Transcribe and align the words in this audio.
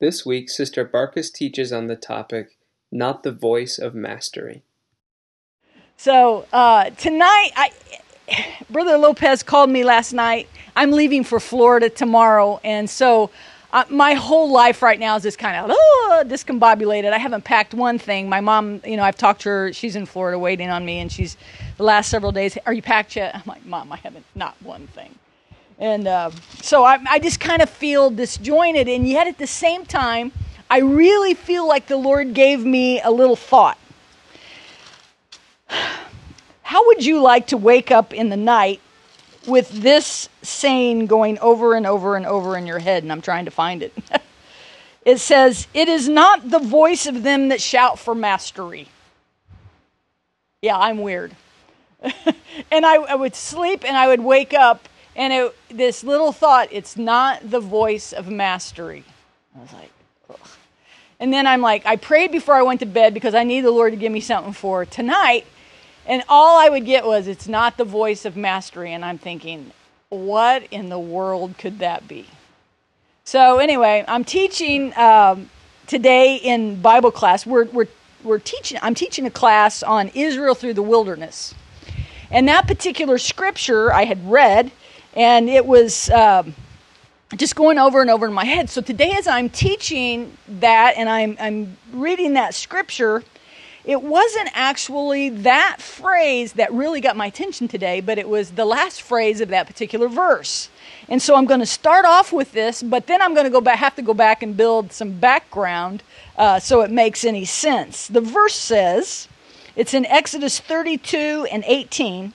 This 0.00 0.26
week, 0.26 0.50
Sister 0.50 0.84
Barkis 0.84 1.32
teaches 1.32 1.72
on 1.72 1.86
the 1.86 1.94
topic, 1.94 2.58
Not 2.90 3.22
the 3.22 3.30
Voice 3.30 3.78
of 3.78 3.94
Mastery. 3.94 4.64
So 5.96 6.46
uh, 6.52 6.90
tonight, 6.90 7.50
I, 7.54 7.70
Brother 8.68 8.98
Lopez 8.98 9.44
called 9.44 9.70
me 9.70 9.84
last 9.84 10.12
night. 10.12 10.48
I'm 10.74 10.90
leaving 10.90 11.22
for 11.22 11.38
Florida 11.38 11.88
tomorrow, 11.88 12.60
and 12.64 12.90
so 12.90 13.30
uh, 13.72 13.84
my 13.88 14.14
whole 14.14 14.50
life 14.50 14.82
right 14.82 14.98
now 14.98 15.14
is 15.14 15.22
just 15.22 15.38
kind 15.38 15.56
of 15.56 15.70
uh, 15.70 16.24
discombobulated. 16.24 17.12
I 17.12 17.18
haven't 17.18 17.44
packed 17.44 17.72
one 17.72 18.00
thing. 18.00 18.28
My 18.28 18.40
mom, 18.40 18.80
you 18.84 18.96
know, 18.96 19.04
I've 19.04 19.16
talked 19.16 19.42
to 19.42 19.48
her. 19.48 19.72
She's 19.72 19.94
in 19.94 20.06
Florida 20.06 20.40
waiting 20.40 20.70
on 20.70 20.84
me, 20.84 20.98
and 20.98 21.10
she's 21.10 21.36
the 21.76 21.84
last 21.84 22.10
several 22.10 22.32
days. 22.32 22.58
Are 22.66 22.72
you 22.72 22.82
packed 22.82 23.14
yet? 23.14 23.32
I'm 23.36 23.42
like, 23.46 23.64
Mom, 23.64 23.92
I 23.92 23.98
haven't 23.98 24.26
not 24.34 24.56
one 24.60 24.88
thing. 24.88 25.14
And 25.78 26.06
uh, 26.06 26.30
so 26.62 26.84
I, 26.84 26.98
I 27.08 27.18
just 27.18 27.40
kind 27.40 27.62
of 27.62 27.68
feel 27.68 28.10
disjointed, 28.10 28.88
and 28.88 29.08
yet 29.08 29.26
at 29.26 29.38
the 29.38 29.46
same 29.46 29.84
time, 29.84 30.32
I 30.70 30.78
really 30.78 31.34
feel 31.34 31.66
like 31.66 31.86
the 31.86 31.96
Lord 31.96 32.34
gave 32.34 32.64
me 32.64 33.00
a 33.00 33.10
little 33.10 33.36
thought. 33.36 33.78
How 36.62 36.86
would 36.86 37.04
you 37.04 37.20
like 37.20 37.48
to 37.48 37.56
wake 37.56 37.90
up 37.90 38.14
in 38.14 38.30
the 38.30 38.36
night 38.36 38.80
with 39.46 39.68
this 39.68 40.28
saying 40.42 41.06
going 41.06 41.38
over 41.40 41.74
and 41.74 41.86
over 41.86 42.16
and 42.16 42.24
over 42.24 42.56
in 42.56 42.66
your 42.66 42.78
head? 42.78 43.02
And 43.02 43.12
I'm 43.12 43.20
trying 43.20 43.44
to 43.44 43.50
find 43.50 43.82
it. 43.82 43.92
it 45.04 45.18
says, 45.18 45.68
It 45.74 45.88
is 45.88 46.08
not 46.08 46.50
the 46.50 46.58
voice 46.58 47.06
of 47.06 47.22
them 47.22 47.48
that 47.50 47.60
shout 47.60 47.98
for 47.98 48.14
mastery. 48.14 48.88
Yeah, 50.62 50.78
I'm 50.78 51.02
weird. 51.02 51.36
and 52.70 52.86
I, 52.86 52.94
I, 52.94 53.14
would 53.14 53.34
sleep 53.34 53.84
and 53.86 53.96
I 53.96 54.08
would 54.08 54.20
wake 54.20 54.54
up, 54.54 54.88
and 55.16 55.32
it, 55.32 55.56
this 55.68 56.02
little 56.02 56.32
thought, 56.32 56.68
it's 56.70 56.96
not 56.96 57.50
the 57.50 57.60
voice 57.60 58.12
of 58.12 58.28
mastery. 58.28 59.04
I 59.56 59.60
was 59.60 59.72
like, 59.72 59.90
Ugh. 60.30 60.48
and 61.20 61.32
then 61.32 61.46
I'm 61.46 61.60
like, 61.60 61.86
I 61.86 61.96
prayed 61.96 62.32
before 62.32 62.54
I 62.54 62.62
went 62.62 62.80
to 62.80 62.86
bed 62.86 63.14
because 63.14 63.34
I 63.34 63.44
need 63.44 63.60
the 63.62 63.70
Lord 63.70 63.92
to 63.92 63.98
give 63.98 64.12
me 64.12 64.20
something 64.20 64.52
for 64.52 64.84
tonight. 64.84 65.46
And 66.06 66.22
all 66.28 66.58
I 66.58 66.68
would 66.68 66.84
get 66.84 67.06
was, 67.06 67.28
it's 67.28 67.48
not 67.48 67.76
the 67.76 67.84
voice 67.84 68.24
of 68.24 68.36
mastery. 68.36 68.92
And 68.92 69.04
I'm 69.04 69.18
thinking, 69.18 69.72
what 70.10 70.64
in 70.70 70.88
the 70.88 70.98
world 70.98 71.56
could 71.58 71.78
that 71.78 72.06
be? 72.06 72.26
So, 73.24 73.58
anyway, 73.58 74.04
I'm 74.06 74.24
teaching 74.24 74.94
um, 74.98 75.48
today 75.86 76.36
in 76.36 76.80
Bible 76.82 77.10
class. 77.10 77.46
We're, 77.46 77.64
we're, 77.64 77.88
we're 78.22 78.38
teaching, 78.38 78.78
I'm 78.82 78.94
teaching 78.94 79.24
a 79.24 79.30
class 79.30 79.82
on 79.82 80.08
Israel 80.08 80.54
through 80.54 80.74
the 80.74 80.82
wilderness. 80.82 81.54
And 82.30 82.48
that 82.48 82.66
particular 82.66 83.16
scripture 83.16 83.92
I 83.92 84.04
had 84.04 84.30
read, 84.30 84.72
and 85.14 85.48
it 85.48 85.64
was 85.64 86.10
um, 86.10 86.54
just 87.36 87.56
going 87.56 87.78
over 87.78 88.00
and 88.00 88.10
over 88.10 88.26
in 88.26 88.32
my 88.32 88.44
head. 88.44 88.68
So 88.70 88.80
today, 88.80 89.12
as 89.12 89.26
I'm 89.26 89.48
teaching 89.48 90.36
that 90.60 90.94
and 90.96 91.08
I'm, 91.08 91.36
I'm 91.40 91.76
reading 91.92 92.34
that 92.34 92.54
scripture, 92.54 93.22
it 93.84 94.02
wasn't 94.02 94.48
actually 94.54 95.28
that 95.28 95.76
phrase 95.78 96.54
that 96.54 96.72
really 96.72 97.00
got 97.00 97.16
my 97.16 97.26
attention 97.26 97.68
today, 97.68 98.00
but 98.00 98.18
it 98.18 98.28
was 98.28 98.52
the 98.52 98.64
last 98.64 99.02
phrase 99.02 99.40
of 99.40 99.48
that 99.48 99.66
particular 99.66 100.08
verse. 100.08 100.70
And 101.08 101.20
so 101.20 101.36
I'm 101.36 101.44
going 101.44 101.60
to 101.60 101.66
start 101.66 102.06
off 102.06 102.32
with 102.32 102.52
this, 102.52 102.82
but 102.82 103.06
then 103.06 103.20
I'm 103.20 103.34
going 103.34 103.44
to 103.44 103.50
go 103.50 103.60
back, 103.60 103.78
have 103.78 103.94
to 103.96 104.02
go 104.02 104.14
back 104.14 104.42
and 104.42 104.56
build 104.56 104.92
some 104.92 105.12
background 105.12 106.02
uh, 106.36 106.58
so 106.58 106.80
it 106.80 106.90
makes 106.90 107.24
any 107.24 107.44
sense. 107.44 108.08
The 108.08 108.22
verse 108.22 108.54
says, 108.54 109.28
it's 109.76 109.92
in 109.92 110.06
Exodus 110.06 110.60
32 110.60 111.46
and 111.52 111.62
18, 111.66 112.32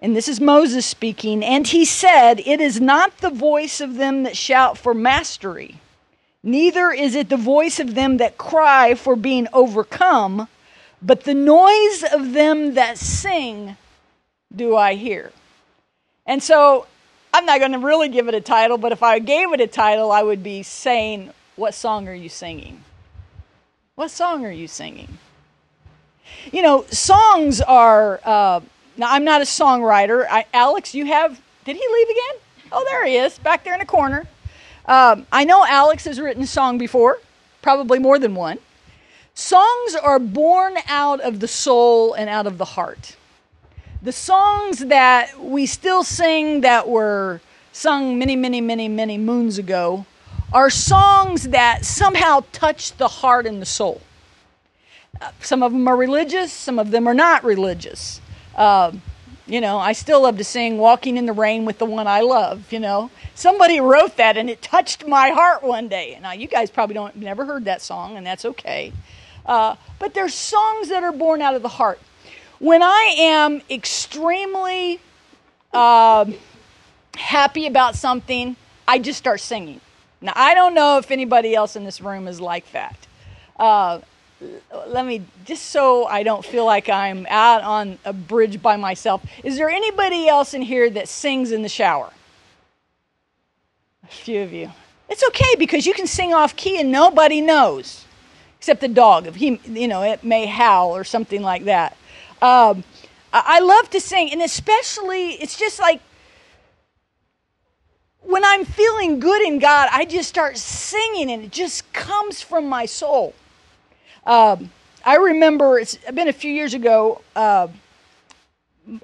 and 0.00 0.16
this 0.16 0.28
is 0.28 0.40
Moses 0.40 0.86
speaking, 0.86 1.44
and 1.44 1.66
he 1.66 1.84
said, 1.84 2.40
It 2.40 2.60
is 2.60 2.80
not 2.80 3.18
the 3.18 3.30
voice 3.30 3.80
of 3.80 3.96
them 3.96 4.22
that 4.24 4.36
shout 4.36 4.78
for 4.78 4.94
mastery 4.94 5.80
Neither 6.42 6.90
is 6.90 7.14
it 7.14 7.28
the 7.28 7.36
voice 7.36 7.78
of 7.80 7.94
them 7.94 8.16
that 8.16 8.38
cry 8.38 8.94
for 8.94 9.14
being 9.14 9.46
overcome, 9.52 10.48
but 11.02 11.24
the 11.24 11.34
noise 11.34 12.02
of 12.12 12.32
them 12.32 12.74
that 12.74 12.96
sing 12.96 13.76
do 14.54 14.74
I 14.74 14.94
hear. 14.94 15.32
And 16.24 16.42
so 16.42 16.86
I'm 17.34 17.44
not 17.44 17.58
going 17.58 17.72
to 17.72 17.78
really 17.78 18.08
give 18.08 18.28
it 18.28 18.34
a 18.34 18.40
title, 18.40 18.78
but 18.78 18.92
if 18.92 19.02
I 19.02 19.18
gave 19.18 19.52
it 19.52 19.60
a 19.60 19.66
title, 19.66 20.10
I 20.10 20.22
would 20.22 20.42
be 20.42 20.62
saying, 20.62 21.30
What 21.56 21.74
song 21.74 22.08
are 22.08 22.14
you 22.14 22.30
singing? 22.30 22.84
What 23.94 24.10
song 24.10 24.46
are 24.46 24.50
you 24.50 24.66
singing? 24.66 25.18
You 26.52 26.62
know, 26.62 26.84
songs 26.90 27.60
are. 27.60 28.20
Uh, 28.24 28.60
now, 29.00 29.10
I'm 29.10 29.24
not 29.24 29.40
a 29.40 29.44
songwriter. 29.44 30.26
I, 30.28 30.44
Alex, 30.52 30.94
you 30.94 31.06
have. 31.06 31.40
Did 31.64 31.74
he 31.74 31.82
leave 31.90 32.08
again? 32.08 32.42
Oh, 32.70 32.84
there 32.86 33.06
he 33.06 33.16
is, 33.16 33.38
back 33.38 33.64
there 33.64 33.72
in 33.72 33.80
the 33.80 33.86
corner. 33.86 34.26
Um, 34.84 35.26
I 35.32 35.44
know 35.44 35.64
Alex 35.66 36.04
has 36.04 36.20
written 36.20 36.42
a 36.42 36.46
song 36.46 36.76
before, 36.76 37.18
probably 37.62 37.98
more 37.98 38.18
than 38.18 38.34
one. 38.34 38.58
Songs 39.32 39.94
are 39.94 40.18
born 40.18 40.74
out 40.86 41.18
of 41.20 41.40
the 41.40 41.48
soul 41.48 42.12
and 42.12 42.28
out 42.28 42.46
of 42.46 42.58
the 42.58 42.64
heart. 42.64 43.16
The 44.02 44.12
songs 44.12 44.80
that 44.80 45.40
we 45.40 45.64
still 45.64 46.04
sing 46.04 46.60
that 46.60 46.86
were 46.86 47.40
sung 47.72 48.18
many, 48.18 48.36
many, 48.36 48.60
many, 48.60 48.86
many 48.86 49.16
moons 49.16 49.56
ago 49.56 50.04
are 50.52 50.68
songs 50.68 51.48
that 51.48 51.86
somehow 51.86 52.44
touch 52.52 52.94
the 52.98 53.08
heart 53.08 53.46
and 53.46 53.62
the 53.62 53.66
soul. 53.66 54.02
Uh, 55.20 55.30
some 55.40 55.62
of 55.62 55.72
them 55.72 55.88
are 55.88 55.96
religious, 55.96 56.52
some 56.52 56.78
of 56.78 56.90
them 56.90 57.06
are 57.06 57.14
not 57.14 57.42
religious. 57.44 58.19
Uh, 58.54 58.92
you 59.46 59.60
know, 59.60 59.78
I 59.78 59.92
still 59.92 60.22
love 60.22 60.38
to 60.38 60.44
sing 60.44 60.78
Walking 60.78 61.16
in 61.16 61.26
the 61.26 61.32
Rain 61.32 61.64
with 61.64 61.78
the 61.78 61.84
One 61.84 62.06
I 62.06 62.20
Love, 62.20 62.72
you 62.72 62.78
know. 62.78 63.10
Somebody 63.34 63.80
wrote 63.80 64.16
that 64.16 64.36
and 64.36 64.48
it 64.48 64.62
touched 64.62 65.06
my 65.06 65.30
heart 65.30 65.62
one 65.62 65.88
day. 65.88 66.16
Now, 66.22 66.32
you 66.32 66.46
guys 66.46 66.70
probably 66.70 66.94
don't 66.94 67.16
never 67.16 67.44
heard 67.44 67.64
that 67.64 67.82
song, 67.82 68.16
and 68.16 68.24
that's 68.24 68.44
okay. 68.44 68.92
Uh, 69.44 69.74
but 69.98 70.14
there's 70.14 70.34
songs 70.34 70.88
that 70.90 71.02
are 71.02 71.12
born 71.12 71.42
out 71.42 71.54
of 71.54 71.62
the 71.62 71.68
heart. 71.68 71.98
When 72.60 72.82
I 72.82 73.14
am 73.18 73.62
extremely 73.68 75.00
uh, 75.72 76.26
happy 77.16 77.66
about 77.66 77.96
something, 77.96 78.54
I 78.86 78.98
just 78.98 79.18
start 79.18 79.40
singing. 79.40 79.80
Now, 80.20 80.32
I 80.36 80.54
don't 80.54 80.74
know 80.74 80.98
if 80.98 81.10
anybody 81.10 81.54
else 81.54 81.74
in 81.74 81.84
this 81.84 82.00
room 82.00 82.28
is 82.28 82.40
like 82.40 82.70
that. 82.72 82.96
Uh, 83.58 84.00
let 84.88 85.06
me 85.06 85.22
just 85.44 85.66
so 85.66 86.06
I 86.06 86.22
don't 86.22 86.44
feel 86.44 86.64
like 86.64 86.88
I'm 86.88 87.26
out 87.28 87.62
on 87.62 87.98
a 88.04 88.12
bridge 88.12 88.62
by 88.62 88.76
myself. 88.76 89.22
Is 89.44 89.56
there 89.56 89.68
anybody 89.68 90.28
else 90.28 90.54
in 90.54 90.62
here 90.62 90.88
that 90.90 91.08
sings 91.08 91.52
in 91.52 91.62
the 91.62 91.68
shower? 91.68 92.10
A 94.04 94.06
few 94.06 94.42
of 94.42 94.52
you. 94.52 94.70
It's 95.08 95.24
okay 95.28 95.54
because 95.58 95.86
you 95.86 95.92
can 95.92 96.06
sing 96.06 96.32
off 96.32 96.56
key 96.56 96.80
and 96.80 96.90
nobody 96.92 97.40
knows, 97.40 98.04
except 98.58 98.80
the 98.80 98.88
dog. 98.88 99.26
If 99.26 99.34
he, 99.34 99.60
you 99.64 99.88
know, 99.88 100.02
it 100.02 100.24
may 100.24 100.46
howl 100.46 100.96
or 100.96 101.04
something 101.04 101.42
like 101.42 101.64
that. 101.64 101.96
Um, 102.40 102.84
I 103.32 103.60
love 103.60 103.90
to 103.90 104.00
sing, 104.00 104.32
and 104.32 104.42
especially 104.42 105.32
it's 105.34 105.56
just 105.56 105.78
like 105.78 106.00
when 108.22 108.44
I'm 108.44 108.64
feeling 108.64 109.20
good 109.20 109.42
in 109.42 109.58
God, 109.58 109.88
I 109.92 110.04
just 110.04 110.28
start 110.28 110.56
singing, 110.56 111.30
and 111.30 111.44
it 111.44 111.52
just 111.52 111.92
comes 111.92 112.40
from 112.40 112.68
my 112.68 112.86
soul. 112.86 113.34
Um, 114.30 114.70
I 115.04 115.16
remember 115.16 115.80
it's 115.80 115.96
been 115.96 116.28
a 116.28 116.32
few 116.32 116.52
years 116.52 116.72
ago. 116.72 117.20
Uh, 117.34 117.66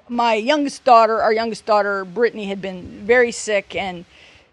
my 0.07 0.35
youngest 0.35 0.85
daughter, 0.85 1.21
our 1.21 1.33
youngest 1.33 1.65
daughter, 1.65 2.05
Brittany, 2.05 2.45
had 2.45 2.61
been 2.61 3.05
very 3.05 3.33
sick, 3.33 3.75
and 3.75 4.05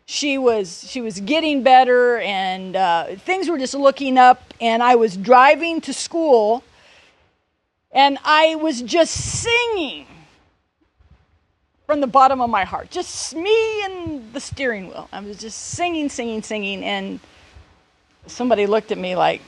she 0.05 0.37
was 0.37 0.91
she 0.91 1.01
was 1.01 1.21
getting 1.21 1.63
better, 1.63 2.19
and 2.19 2.75
uh, 2.75 3.15
things 3.19 3.49
were 3.49 3.57
just 3.57 3.75
looking 3.75 4.19
up. 4.19 4.53
And 4.61 4.83
I 4.83 4.97
was 4.97 5.17
driving 5.17 5.81
to 5.83 5.93
school, 5.93 6.65
and 7.93 8.19
I 8.25 8.57
was 8.57 8.83
just 8.83 9.15
singing 9.15 10.09
from 11.87 12.01
the 12.01 12.09
bottom 12.09 12.41
of 12.41 12.51
my 12.51 12.65
heart, 12.65 12.91
just 12.91 13.37
me 13.37 13.85
and 13.85 14.33
the 14.33 14.41
steering 14.41 14.89
wheel. 14.89 15.09
I 15.13 15.21
was 15.21 15.39
just 15.39 15.57
singing, 15.57 16.09
singing, 16.09 16.43
singing, 16.43 16.83
and 16.83 17.21
somebody 18.27 18.67
looked 18.67 18.91
at 18.91 18.99
me 18.99 19.15
like, 19.15 19.41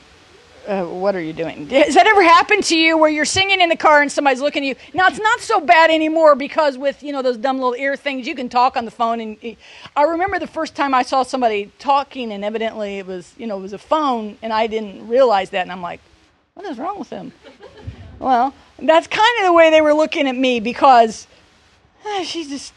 uh, 0.67 0.85
what 0.85 1.15
are 1.15 1.21
you 1.21 1.33
doing? 1.33 1.67
Has 1.69 1.95
that 1.95 2.07
ever 2.07 2.21
happened 2.21 2.63
to 2.65 2.77
you 2.77 2.97
where 2.97 3.09
you're 3.09 3.25
singing 3.25 3.61
in 3.61 3.69
the 3.69 3.77
car 3.77 4.01
and 4.01 4.11
somebody's 4.11 4.41
looking 4.41 4.63
at 4.63 4.67
you? 4.67 4.75
Now 4.93 5.07
it's 5.07 5.19
not 5.19 5.39
so 5.39 5.59
bad 5.61 5.89
anymore 5.89 6.35
because 6.35 6.77
with 6.77 7.01
you 7.01 7.13
know 7.13 7.21
those 7.21 7.37
dumb 7.37 7.57
little 7.57 7.75
ear 7.75 7.95
things, 7.95 8.27
you 8.27 8.35
can 8.35 8.49
talk 8.49 8.75
on 8.75 8.85
the 8.85 8.91
phone. 8.91 9.19
And 9.19 9.57
I 9.95 10.03
remember 10.03 10.39
the 10.39 10.47
first 10.47 10.75
time 10.75 10.93
I 10.93 11.03
saw 11.03 11.23
somebody 11.23 11.71
talking, 11.79 12.31
and 12.31 12.43
evidently 12.43 12.99
it 12.99 13.07
was 13.07 13.33
you 13.37 13.47
know 13.47 13.57
it 13.57 13.61
was 13.61 13.73
a 13.73 13.77
phone, 13.77 14.37
and 14.41 14.51
I 14.51 14.67
didn't 14.67 15.07
realize 15.07 15.51
that, 15.51 15.61
and 15.61 15.71
I'm 15.71 15.81
like, 15.81 16.01
what 16.53 16.65
is 16.65 16.77
wrong 16.77 16.99
with 16.99 17.09
him? 17.09 17.31
well, 18.19 18.53
that's 18.77 19.07
kind 19.07 19.39
of 19.39 19.45
the 19.45 19.53
way 19.53 19.69
they 19.69 19.81
were 19.81 19.93
looking 19.93 20.27
at 20.27 20.35
me 20.35 20.59
because 20.59 21.27
uh, 22.05 22.23
she's 22.23 22.49
just 22.49 22.73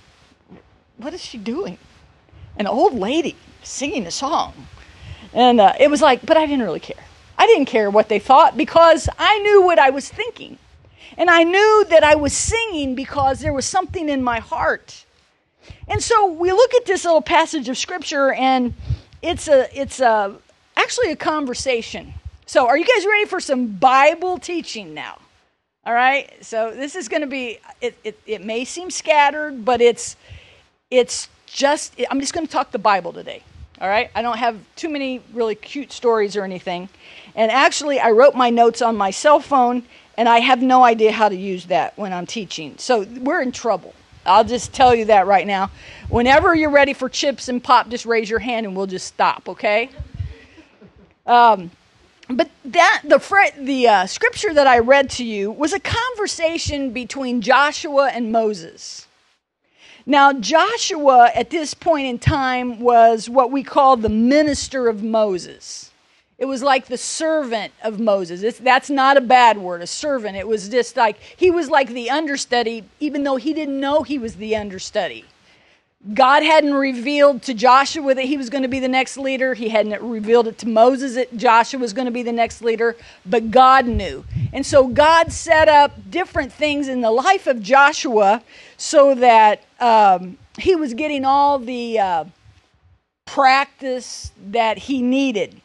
what 0.96 1.12
is 1.12 1.22
she 1.22 1.38
doing? 1.38 1.78
An 2.56 2.66
old 2.66 2.94
lady 2.94 3.36
singing 3.62 4.06
a 4.06 4.10
song, 4.10 4.54
and 5.32 5.60
uh, 5.60 5.72
it 5.80 5.90
was 5.90 6.00
like, 6.00 6.24
but 6.24 6.36
I 6.36 6.46
didn't 6.46 6.64
really 6.64 6.80
care. 6.80 7.04
I 7.40 7.46
didn't 7.46 7.68
care 7.68 7.88
what 7.88 8.10
they 8.10 8.18
thought 8.18 8.58
because 8.58 9.08
I 9.18 9.38
knew 9.38 9.62
what 9.62 9.78
I 9.78 9.88
was 9.88 10.06
thinking. 10.06 10.58
And 11.16 11.30
I 11.30 11.42
knew 11.42 11.86
that 11.88 12.04
I 12.04 12.14
was 12.14 12.34
singing 12.34 12.94
because 12.94 13.40
there 13.40 13.54
was 13.54 13.64
something 13.64 14.10
in 14.10 14.22
my 14.22 14.40
heart. 14.40 15.06
And 15.88 16.02
so 16.02 16.26
we 16.26 16.52
look 16.52 16.74
at 16.74 16.84
this 16.84 17.06
little 17.06 17.22
passage 17.22 17.70
of 17.70 17.78
scripture 17.78 18.34
and 18.34 18.74
it's 19.22 19.48
a 19.48 19.68
it's 19.72 20.00
a 20.00 20.36
actually 20.76 21.12
a 21.12 21.16
conversation. 21.16 22.12
So, 22.44 22.66
are 22.66 22.76
you 22.76 22.84
guys 22.84 23.06
ready 23.06 23.24
for 23.24 23.40
some 23.40 23.68
Bible 23.68 24.36
teaching 24.36 24.92
now? 24.92 25.16
All 25.86 25.94
right. 25.94 26.30
So, 26.44 26.72
this 26.72 26.94
is 26.94 27.08
going 27.08 27.22
to 27.22 27.26
be. 27.26 27.58
It, 27.80 27.96
it, 28.04 28.20
it 28.26 28.44
may 28.44 28.66
seem 28.66 28.90
scattered, 28.90 29.64
but 29.64 29.80
it's 29.80 30.16
it's 30.90 31.30
just. 31.46 31.94
I'm 32.10 32.20
just 32.20 32.34
going 32.34 32.46
to 32.46 32.52
talk 32.52 32.70
the 32.70 32.78
Bible 32.78 33.14
today. 33.14 33.42
All 33.80 33.88
right. 33.88 34.10
I 34.14 34.20
don't 34.20 34.36
have 34.36 34.58
too 34.76 34.90
many 34.90 35.22
really 35.32 35.54
cute 35.54 35.90
stories 35.90 36.36
or 36.36 36.44
anything. 36.44 36.90
And 37.34 37.50
actually, 37.50 38.00
I 38.00 38.10
wrote 38.10 38.34
my 38.34 38.50
notes 38.50 38.82
on 38.82 38.96
my 38.96 39.10
cell 39.10 39.40
phone, 39.40 39.84
and 40.16 40.28
I 40.28 40.40
have 40.40 40.62
no 40.62 40.84
idea 40.84 41.12
how 41.12 41.28
to 41.28 41.36
use 41.36 41.66
that 41.66 41.96
when 41.98 42.12
I'm 42.12 42.26
teaching. 42.26 42.74
So 42.78 43.02
we're 43.20 43.40
in 43.42 43.52
trouble. 43.52 43.94
I'll 44.26 44.44
just 44.44 44.72
tell 44.72 44.94
you 44.94 45.06
that 45.06 45.26
right 45.26 45.46
now. 45.46 45.70
Whenever 46.08 46.54
you're 46.54 46.70
ready 46.70 46.92
for 46.92 47.08
chips 47.08 47.48
and 47.48 47.62
pop, 47.62 47.88
just 47.88 48.04
raise 48.04 48.28
your 48.28 48.38
hand 48.38 48.66
and 48.66 48.76
we'll 48.76 48.86
just 48.86 49.06
stop, 49.06 49.48
okay? 49.48 49.90
Um, 51.26 51.70
but 52.28 52.50
that 52.66 53.02
the 53.04 53.52
the 53.58 53.88
uh, 53.88 54.06
scripture 54.06 54.54
that 54.54 54.66
I 54.66 54.78
read 54.78 55.10
to 55.10 55.24
you 55.24 55.50
was 55.50 55.72
a 55.72 55.80
conversation 55.80 56.92
between 56.92 57.40
Joshua 57.40 58.10
and 58.12 58.30
Moses. 58.30 59.06
Now, 60.06 60.32
Joshua 60.32 61.30
at 61.34 61.50
this 61.50 61.74
point 61.74 62.06
in 62.06 62.18
time 62.18 62.80
was 62.80 63.28
what 63.28 63.50
we 63.50 63.62
call 63.62 63.96
the 63.96 64.08
minister 64.08 64.88
of 64.88 65.02
Moses. 65.02 65.89
It 66.40 66.46
was 66.46 66.62
like 66.62 66.86
the 66.86 66.96
servant 66.96 67.74
of 67.84 68.00
Moses. 68.00 68.42
It's, 68.42 68.58
that's 68.58 68.88
not 68.88 69.18
a 69.18 69.20
bad 69.20 69.58
word, 69.58 69.82
a 69.82 69.86
servant. 69.86 70.38
It 70.38 70.48
was 70.48 70.70
just 70.70 70.96
like, 70.96 71.18
he 71.36 71.50
was 71.50 71.68
like 71.68 71.88
the 71.90 72.08
understudy, 72.08 72.84
even 72.98 73.24
though 73.24 73.36
he 73.36 73.52
didn't 73.52 73.78
know 73.78 74.02
he 74.04 74.18
was 74.18 74.36
the 74.36 74.56
understudy. 74.56 75.26
God 76.14 76.42
hadn't 76.42 76.72
revealed 76.72 77.42
to 77.42 77.52
Joshua 77.52 78.14
that 78.14 78.24
he 78.24 78.38
was 78.38 78.48
going 78.48 78.62
to 78.62 78.68
be 78.68 78.80
the 78.80 78.88
next 78.88 79.18
leader. 79.18 79.52
He 79.52 79.68
hadn't 79.68 80.00
revealed 80.02 80.48
it 80.48 80.56
to 80.60 80.68
Moses 80.68 81.14
that 81.14 81.36
Joshua 81.36 81.78
was 81.78 81.92
going 81.92 82.06
to 82.06 82.10
be 82.10 82.22
the 82.22 82.32
next 82.32 82.62
leader, 82.62 82.96
but 83.26 83.50
God 83.50 83.86
knew. 83.86 84.24
And 84.54 84.64
so 84.64 84.88
God 84.88 85.30
set 85.34 85.68
up 85.68 86.10
different 86.10 86.54
things 86.54 86.88
in 86.88 87.02
the 87.02 87.10
life 87.10 87.46
of 87.46 87.60
Joshua 87.60 88.42
so 88.78 89.14
that 89.16 89.62
um, 89.78 90.38
he 90.58 90.74
was 90.74 90.94
getting 90.94 91.26
all 91.26 91.58
the 91.58 91.98
uh, 91.98 92.24
practice 93.26 94.32
that 94.52 94.78
he 94.78 95.02
needed. 95.02 95.60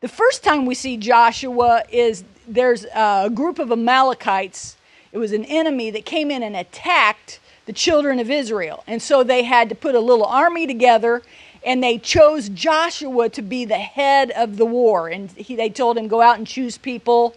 The 0.00 0.08
first 0.08 0.42
time 0.42 0.64
we 0.64 0.74
see 0.74 0.96
Joshua 0.96 1.82
is 1.90 2.24
there's 2.48 2.86
a 2.86 3.28
group 3.28 3.58
of 3.58 3.70
Amalekites. 3.70 4.78
It 5.12 5.18
was 5.18 5.32
an 5.32 5.44
enemy 5.44 5.90
that 5.90 6.06
came 6.06 6.30
in 6.30 6.42
and 6.42 6.56
attacked 6.56 7.38
the 7.66 7.74
children 7.74 8.18
of 8.18 8.30
Israel. 8.30 8.82
And 8.86 9.02
so 9.02 9.22
they 9.22 9.42
had 9.42 9.68
to 9.68 9.74
put 9.74 9.94
a 9.94 10.00
little 10.00 10.24
army 10.24 10.66
together 10.66 11.20
and 11.66 11.84
they 11.84 11.98
chose 11.98 12.48
Joshua 12.48 13.28
to 13.28 13.42
be 13.42 13.66
the 13.66 13.76
head 13.76 14.30
of 14.30 14.56
the 14.56 14.64
war. 14.64 15.08
And 15.08 15.30
he, 15.32 15.54
they 15.54 15.68
told 15.68 15.98
him, 15.98 16.08
go 16.08 16.22
out 16.22 16.38
and 16.38 16.46
choose 16.46 16.78
people, 16.78 17.36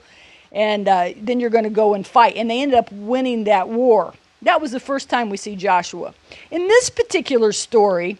and 0.53 0.87
uh, 0.87 1.09
then 1.17 1.41
you're 1.41 1.49
going 1.49 1.65
to 1.65 1.69
go 1.69 1.93
and 1.93 2.07
fight. 2.07 2.37
And 2.37 2.49
they 2.49 2.61
ended 2.61 2.77
up 2.77 2.89
winning 2.93 3.43
that 3.43 3.67
war. 3.67 4.13
That 4.41 4.61
was 4.61 4.71
the 4.71 4.79
first 4.79 5.09
time 5.09 5.29
we 5.29 5.35
see 5.35 5.57
Joshua. 5.57 6.13
In 6.49 6.69
this 6.69 6.89
particular 6.89 7.51
story, 7.51 8.17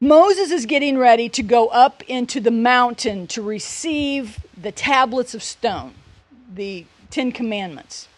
Moses 0.00 0.50
is 0.50 0.66
getting 0.66 0.98
ready 0.98 1.28
to 1.28 1.42
go 1.42 1.68
up 1.68 2.02
into 2.08 2.40
the 2.40 2.50
mountain 2.50 3.26
to 3.28 3.40
receive 3.40 4.44
the 4.60 4.72
tablets 4.72 5.34
of 5.34 5.42
stone, 5.42 5.94
the 6.52 6.84
Ten 7.10 7.30
Commandments. 7.30 8.08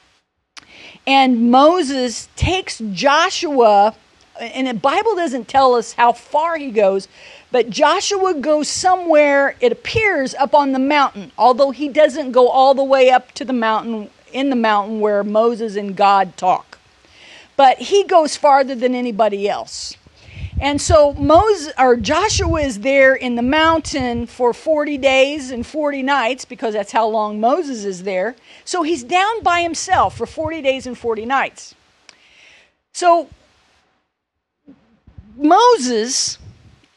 And 1.07 1.51
Moses 1.51 2.29
takes 2.35 2.81
Joshua, 2.93 3.95
and 4.41 4.67
the 4.67 4.75
Bible 4.75 5.15
doesn't 5.17 5.49
tell 5.49 5.75
us 5.75 5.93
how 5.93 6.13
far 6.13 6.57
he 6.57 6.71
goes, 6.71 7.09
but 7.53 7.69
Joshua 7.69 8.33
goes 8.35 8.69
somewhere, 8.69 9.55
it 9.61 9.71
appears, 9.71 10.35
up 10.35 10.55
on 10.55 10.73
the 10.73 10.79
mountain, 10.79 11.31
although 11.37 11.73
he 11.73 11.89
doesn't 11.89 12.33
go 12.33 12.49
all 12.49 12.75
the 12.75 12.83
way 12.83 13.11
up 13.11 13.33
to 13.33 13.45
the 13.45 13.53
mountain, 13.53 14.11
in 14.33 14.49
the 14.49 14.57
mountain 14.57 14.99
where 15.01 15.23
Moses 15.23 15.77
and 15.77 15.95
God 15.95 16.39
talk. 16.39 16.79
But 17.55 17.79
he 17.79 18.03
goes 18.05 18.35
farther 18.35 18.75
than 18.75 18.95
anybody 18.95 19.47
else. 19.47 19.97
And 20.59 20.81
so 20.81 21.13
Moses 21.15 21.73
or 21.79 21.97
Joshua 21.97 22.61
is 22.63 22.81
there 22.81 23.15
in 23.15 23.35
the 23.37 23.43
mountain 23.43 24.27
for 24.27 24.55
40 24.55 24.97
days 24.99 25.51
and 25.51 25.67
40 25.67 26.03
nights 26.03 26.45
because 26.45 26.73
that's 26.75 26.93
how 26.93 27.07
long 27.07 27.39
Moses 27.41 27.85
is 27.85 28.05
there. 28.05 28.37
So 28.65 28.83
he's 28.83 29.05
down 29.05 29.43
by 29.43 29.61
himself 29.61 30.17
for 30.17 30.27
40 30.27 30.63
days 30.63 30.87
and 30.87 30.97
40 30.97 31.27
nights. 31.27 31.75
So 32.93 33.29
Moses 35.37 36.39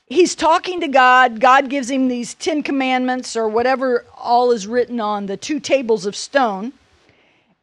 he's 0.09 0.35
talking 0.35 0.81
to 0.81 0.87
God. 0.87 1.39
God 1.39 1.69
gives 1.69 1.89
him 1.89 2.07
these 2.07 2.33
10 2.33 2.63
commandments 2.63 3.35
or 3.35 3.47
whatever 3.47 4.05
all 4.17 4.51
is 4.51 4.67
written 4.67 4.99
on 4.99 5.27
the 5.27 5.37
two 5.37 5.59
tables 5.59 6.05
of 6.05 6.15
stone. 6.15 6.73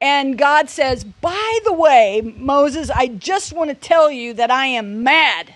And 0.01 0.39
God 0.39 0.71
says, 0.71 1.05
By 1.05 1.59
the 1.65 1.73
way, 1.73 2.35
Moses, 2.37 2.91
I 2.91 3.09
just 3.09 3.53
want 3.53 3.71
to 3.71 3.75
tell 3.75 4.11
you 4.11 4.35
that 4.35 4.51
I 4.51 4.67
am 4.67 5.03
mad 5.03 5.56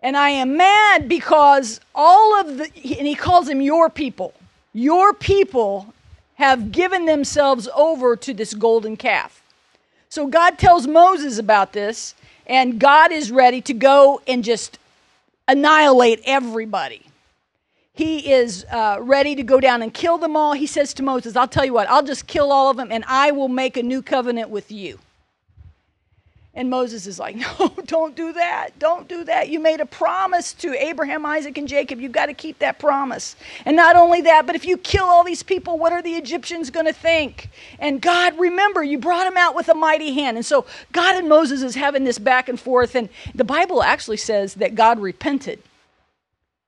and 0.00 0.16
I 0.16 0.30
am 0.30 0.56
mad 0.56 1.08
because 1.08 1.80
all 1.94 2.40
of 2.40 2.58
the, 2.58 2.64
and 2.64 3.06
he 3.06 3.14
calls 3.14 3.46
them 3.46 3.60
your 3.60 3.90
people, 3.90 4.34
your 4.72 5.12
people 5.12 5.92
have 6.36 6.70
given 6.70 7.06
themselves 7.06 7.68
over 7.74 8.16
to 8.16 8.32
this 8.32 8.54
golden 8.54 8.96
calf. 8.96 9.42
So 10.08 10.26
God 10.26 10.58
tells 10.58 10.86
Moses 10.86 11.38
about 11.38 11.72
this, 11.72 12.14
and 12.46 12.78
God 12.78 13.12
is 13.12 13.30
ready 13.30 13.60
to 13.62 13.74
go 13.74 14.22
and 14.26 14.44
just 14.44 14.78
annihilate 15.48 16.20
everybody. 16.24 17.02
He 17.92 18.32
is 18.32 18.64
uh, 18.70 18.98
ready 19.00 19.34
to 19.34 19.42
go 19.42 19.58
down 19.58 19.82
and 19.82 19.92
kill 19.92 20.18
them 20.18 20.36
all. 20.36 20.52
He 20.52 20.68
says 20.68 20.94
to 20.94 21.02
Moses, 21.02 21.34
I'll 21.34 21.48
tell 21.48 21.64
you 21.64 21.72
what, 21.72 21.90
I'll 21.90 22.04
just 22.04 22.28
kill 22.28 22.52
all 22.52 22.70
of 22.70 22.76
them, 22.76 22.92
and 22.92 23.04
I 23.08 23.32
will 23.32 23.48
make 23.48 23.76
a 23.76 23.82
new 23.82 24.02
covenant 24.02 24.50
with 24.50 24.70
you. 24.70 25.00
And 26.58 26.68
Moses 26.70 27.06
is 27.06 27.20
like, 27.20 27.36
No, 27.58 27.72
don't 27.86 28.16
do 28.16 28.32
that. 28.32 28.70
Don't 28.80 29.06
do 29.06 29.22
that. 29.24 29.48
You 29.48 29.60
made 29.60 29.80
a 29.80 29.86
promise 29.86 30.52
to 30.54 30.74
Abraham, 30.74 31.24
Isaac, 31.24 31.56
and 31.56 31.68
Jacob. 31.68 32.00
You've 32.00 32.10
got 32.10 32.26
to 32.26 32.34
keep 32.34 32.58
that 32.58 32.80
promise. 32.80 33.36
And 33.64 33.76
not 33.76 33.94
only 33.94 34.22
that, 34.22 34.44
but 34.44 34.56
if 34.56 34.66
you 34.66 34.76
kill 34.76 35.04
all 35.04 35.22
these 35.22 35.44
people, 35.44 35.78
what 35.78 35.92
are 35.92 36.02
the 36.02 36.16
Egyptians 36.16 36.70
going 36.70 36.86
to 36.86 36.92
think? 36.92 37.48
And 37.78 38.02
God, 38.02 38.36
remember, 38.40 38.82
you 38.82 38.98
brought 38.98 39.22
them 39.24 39.36
out 39.36 39.54
with 39.54 39.68
a 39.68 39.74
mighty 39.74 40.12
hand. 40.14 40.36
And 40.36 40.44
so 40.44 40.66
God 40.90 41.14
and 41.14 41.28
Moses 41.28 41.62
is 41.62 41.76
having 41.76 42.02
this 42.02 42.18
back 42.18 42.48
and 42.48 42.58
forth. 42.58 42.96
And 42.96 43.08
the 43.36 43.44
Bible 43.44 43.80
actually 43.80 44.16
says 44.16 44.54
that 44.54 44.74
God 44.74 44.98
repented 44.98 45.62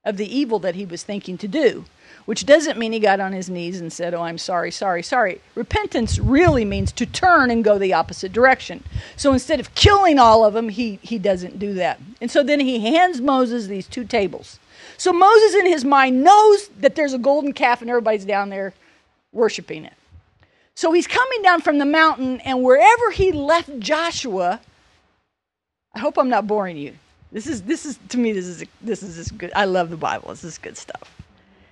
of 0.04 0.18
the 0.18 0.38
evil 0.38 0.60
that 0.60 0.76
he 0.76 0.86
was 0.86 1.02
thinking 1.02 1.36
to 1.38 1.48
do 1.48 1.84
which 2.30 2.46
doesn't 2.46 2.78
mean 2.78 2.92
he 2.92 3.00
got 3.00 3.18
on 3.18 3.32
his 3.32 3.50
knees 3.50 3.80
and 3.80 3.92
said, 3.92 4.14
Oh, 4.14 4.22
I'm 4.22 4.38
sorry, 4.38 4.70
sorry, 4.70 5.02
sorry. 5.02 5.40
Repentance 5.56 6.16
really 6.20 6.64
means 6.64 6.92
to 6.92 7.04
turn 7.04 7.50
and 7.50 7.64
go 7.64 7.76
the 7.76 7.92
opposite 7.92 8.32
direction. 8.32 8.84
So 9.16 9.32
instead 9.32 9.58
of 9.58 9.74
killing 9.74 10.16
all 10.16 10.44
of 10.44 10.54
them, 10.54 10.68
he, 10.68 11.00
he 11.02 11.18
doesn't 11.18 11.58
do 11.58 11.74
that. 11.74 11.98
And 12.20 12.30
so 12.30 12.44
then 12.44 12.60
he 12.60 12.78
hands 12.94 13.20
Moses 13.20 13.66
these 13.66 13.88
two 13.88 14.04
tables. 14.04 14.60
So 14.96 15.12
Moses, 15.12 15.56
in 15.56 15.66
his 15.66 15.84
mind, 15.84 16.22
knows 16.22 16.68
that 16.78 16.94
there's 16.94 17.14
a 17.14 17.18
golden 17.18 17.52
calf 17.52 17.80
and 17.80 17.90
everybody's 17.90 18.24
down 18.24 18.48
there 18.48 18.74
worshiping 19.32 19.84
it. 19.84 19.94
So 20.76 20.92
he's 20.92 21.08
coming 21.08 21.42
down 21.42 21.62
from 21.62 21.78
the 21.78 21.84
mountain, 21.84 22.40
and 22.42 22.62
wherever 22.62 23.10
he 23.10 23.32
left 23.32 23.80
Joshua, 23.80 24.60
I 25.96 25.98
hope 25.98 26.16
I'm 26.16 26.28
not 26.28 26.46
boring 26.46 26.76
you. 26.76 26.94
This 27.32 27.48
is 27.48 27.62
this 27.62 27.84
is 27.84 27.98
to 28.10 28.18
me 28.18 28.32
this 28.32 28.46
is 28.46 28.64
this 28.80 29.02
is 29.02 29.16
this 29.16 29.32
good. 29.32 29.50
I 29.56 29.64
love 29.64 29.90
the 29.90 29.96
Bible. 29.96 30.28
This 30.28 30.44
is 30.44 30.58
good 30.58 30.76
stuff. 30.76 31.19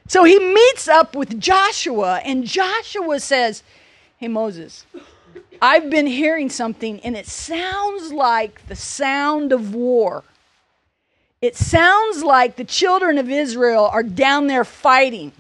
So 0.09 0.25
he 0.25 0.39
meets 0.39 0.89
up 0.89 1.15
with 1.15 1.39
Joshua, 1.39 2.23
and 2.25 2.47
Joshua 2.47 3.21
says, 3.21 3.63
Hey, 4.17 4.27
Moses, 4.27 4.87
I've 5.61 5.91
been 5.91 6.07
hearing 6.07 6.49
something, 6.49 6.99
and 7.01 7.15
it 7.15 7.27
sounds 7.27 8.11
like 8.11 8.67
the 8.69 8.75
sound 8.75 9.53
of 9.53 9.75
war. 9.75 10.25
It 11.43 11.57
sounds 11.57 12.25
like 12.25 12.57
the 12.57 12.65
children 12.65 13.19
of 13.19 13.29
Israel 13.29 13.85
are 13.85 14.03
down 14.03 14.47
there 14.47 14.65
fighting. 14.65 15.33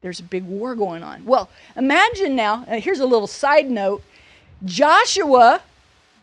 There's 0.00 0.20
a 0.20 0.24
big 0.24 0.44
war 0.44 0.76
going 0.76 1.02
on. 1.02 1.24
Well, 1.24 1.50
imagine 1.74 2.36
now, 2.36 2.64
uh, 2.68 2.78
here's 2.78 3.00
a 3.00 3.06
little 3.06 3.26
side 3.26 3.68
note 3.68 4.04
Joshua, 4.64 5.62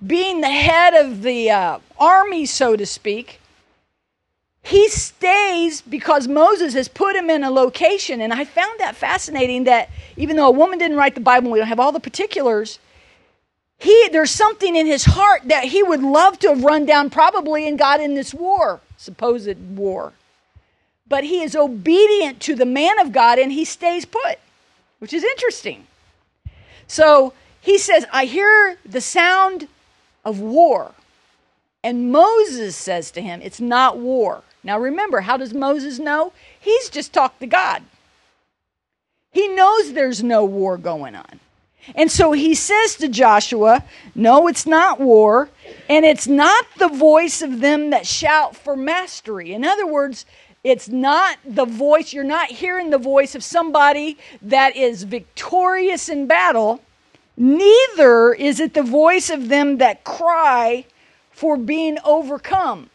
being 0.05 0.39
the 0.39 0.49
head 0.49 0.93
of 0.93 1.21
the 1.21 1.51
uh, 1.51 1.79
army, 1.99 2.45
so 2.45 2.77
to 2.77 2.85
speak, 2.85 3.40
he 4.63 4.89
stays 4.89 5.81
because 5.81 6.27
Moses 6.27 6.73
has 6.73 6.87
put 6.87 7.15
him 7.15 7.29
in 7.29 7.43
a 7.43 7.49
location. 7.49 8.21
And 8.21 8.31
I 8.31 8.45
found 8.45 8.79
that 8.79 8.95
fascinating 8.95 9.63
that 9.65 9.89
even 10.17 10.35
though 10.35 10.47
a 10.47 10.51
woman 10.51 10.79
didn't 10.79 10.97
write 10.97 11.15
the 11.15 11.21
Bible, 11.21 11.51
we 11.51 11.59
don't 11.59 11.67
have 11.67 11.79
all 11.79 11.91
the 11.91 11.99
particulars, 11.99 12.79
he, 13.79 14.09
there's 14.11 14.31
something 14.31 14.75
in 14.75 14.85
his 14.85 15.05
heart 15.05 15.41
that 15.45 15.65
he 15.65 15.81
would 15.81 16.03
love 16.03 16.37
to 16.39 16.49
have 16.49 16.63
run 16.63 16.85
down 16.85 17.09
probably 17.09 17.67
and 17.67 17.79
got 17.79 17.99
in 17.99 18.13
this 18.13 18.33
war, 18.33 18.79
supposed 18.97 19.57
war. 19.75 20.13
But 21.07 21.23
he 21.23 21.41
is 21.41 21.55
obedient 21.55 22.39
to 22.41 22.55
the 22.55 22.65
man 22.65 22.99
of 22.99 23.11
God 23.11 23.39
and 23.39 23.51
he 23.51 23.65
stays 23.65 24.05
put, 24.05 24.37
which 24.99 25.13
is 25.13 25.23
interesting. 25.23 25.87
So 26.85 27.33
he 27.59 27.79
says, 27.79 28.05
I 28.13 28.25
hear 28.25 28.77
the 28.85 29.01
sound 29.01 29.67
of 30.23 30.39
war. 30.39 30.93
And 31.83 32.11
Moses 32.11 32.75
says 32.75 33.09
to 33.11 33.21
him, 33.21 33.41
It's 33.41 33.59
not 33.59 33.97
war. 33.97 34.43
Now 34.63 34.79
remember, 34.79 35.21
how 35.21 35.37
does 35.37 35.53
Moses 35.53 35.99
know? 35.99 36.33
He's 36.59 36.89
just 36.89 37.13
talked 37.13 37.39
to 37.39 37.47
God. 37.47 37.83
He 39.31 39.47
knows 39.47 39.93
there's 39.93 40.23
no 40.23 40.45
war 40.45 40.77
going 40.77 41.15
on. 41.15 41.39
And 41.95 42.11
so 42.11 42.31
he 42.31 42.53
says 42.53 42.95
to 42.97 43.07
Joshua, 43.07 43.83
No, 44.13 44.47
it's 44.47 44.65
not 44.65 44.99
war, 44.99 45.49
and 45.89 46.05
it's 46.05 46.27
not 46.27 46.65
the 46.77 46.87
voice 46.87 47.41
of 47.41 47.59
them 47.59 47.89
that 47.89 48.05
shout 48.05 48.55
for 48.55 48.75
mastery. 48.75 49.53
In 49.53 49.65
other 49.65 49.87
words, 49.87 50.25
it's 50.63 50.89
not 50.89 51.39
the 51.43 51.65
voice, 51.65 52.13
you're 52.13 52.23
not 52.23 52.51
hearing 52.51 52.91
the 52.91 52.99
voice 52.99 53.33
of 53.33 53.43
somebody 53.43 54.17
that 54.43 54.75
is 54.75 55.03
victorious 55.03 56.07
in 56.07 56.27
battle. 56.27 56.81
Neither 57.35 58.33
is 58.33 58.59
it 58.59 58.75
the 58.75 58.83
voice 58.83 59.31
of 59.31 59.49
them 59.49 59.77
that 59.77 60.03
cry 60.03 60.85
for 61.31 61.57
being 61.57 61.97
overcome. 62.05 62.91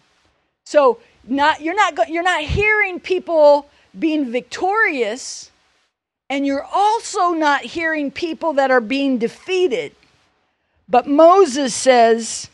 So 0.62 1.00
not 1.28 1.60
you're 1.60 1.74
not 1.74 2.08
you're 2.08 2.22
not 2.22 2.42
hearing 2.42 3.00
people 3.00 3.68
being 3.98 4.30
victorious 4.30 5.50
and 6.28 6.46
you're 6.46 6.64
also 6.64 7.30
not 7.30 7.62
hearing 7.62 8.10
people 8.10 8.54
that 8.54 8.70
are 8.70 8.80
being 8.80 9.18
defeated. 9.18 9.94
But 10.88 11.06
Moses 11.06 11.74
says, 11.74 12.48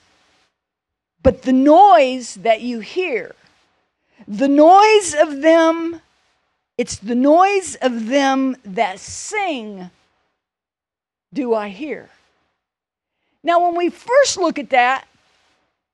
but 1.22 1.42
the 1.42 1.52
noise 1.52 2.34
that 2.36 2.60
you 2.60 2.80
hear, 2.80 3.34
the 4.26 4.48
noise 4.48 5.14
of 5.14 5.40
them, 5.42 6.00
it's 6.76 6.96
the 6.96 7.14
noise 7.14 7.76
of 7.76 8.06
them 8.06 8.56
that 8.64 8.98
sing, 8.98 9.90
do 11.32 11.54
I 11.54 11.68
hear. 11.68 12.10
Now, 13.44 13.64
when 13.64 13.76
we 13.76 13.88
first 13.88 14.36
look 14.36 14.58
at 14.58 14.70
that, 14.70 15.06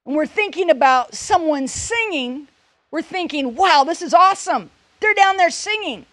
and 0.04 0.16
we're 0.16 0.26
thinking 0.26 0.70
about 0.70 1.14
someone 1.14 1.68
singing, 1.68 2.48
we're 2.90 3.02
thinking, 3.02 3.54
wow, 3.54 3.84
this 3.84 4.02
is 4.02 4.14
awesome. 4.14 4.70
They're 5.00 5.14
down 5.14 5.36
there 5.36 5.50
singing. 5.50 6.06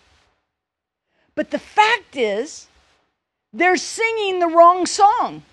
But 1.33 1.51
the 1.51 1.59
fact 1.59 2.15
is, 2.15 2.67
they're 3.53 3.77
singing 3.77 4.39
the 4.39 4.47
wrong 4.47 4.85
song. 4.85 5.43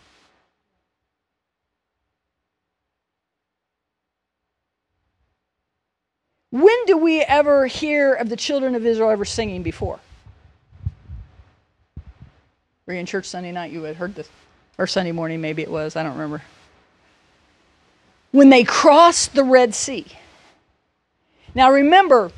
When 6.50 6.84
do 6.86 6.98
we 6.98 7.22
ever 7.22 7.66
hear 7.66 8.12
of 8.12 8.28
the 8.28 8.36
children 8.36 8.74
of 8.74 8.84
Israel 8.84 9.10
ever 9.10 9.24
singing 9.24 9.62
before? 9.62 9.98
Were 12.84 12.92
you 12.92 13.00
in 13.00 13.06
church 13.06 13.26
Sunday 13.26 13.52
night? 13.52 13.72
You 13.72 13.84
had 13.84 13.96
heard 13.96 14.14
this. 14.14 14.28
Or 14.76 14.86
Sunday 14.86 15.12
morning, 15.12 15.40
maybe 15.40 15.62
it 15.62 15.70
was. 15.70 15.96
I 15.96 16.02
don't 16.02 16.12
remember. 16.12 16.42
When 18.32 18.50
they 18.50 18.64
crossed 18.64 19.34
the 19.34 19.44
Red 19.44 19.74
Sea. 19.74 20.06
Now 21.54 21.70
remember, 21.70 22.32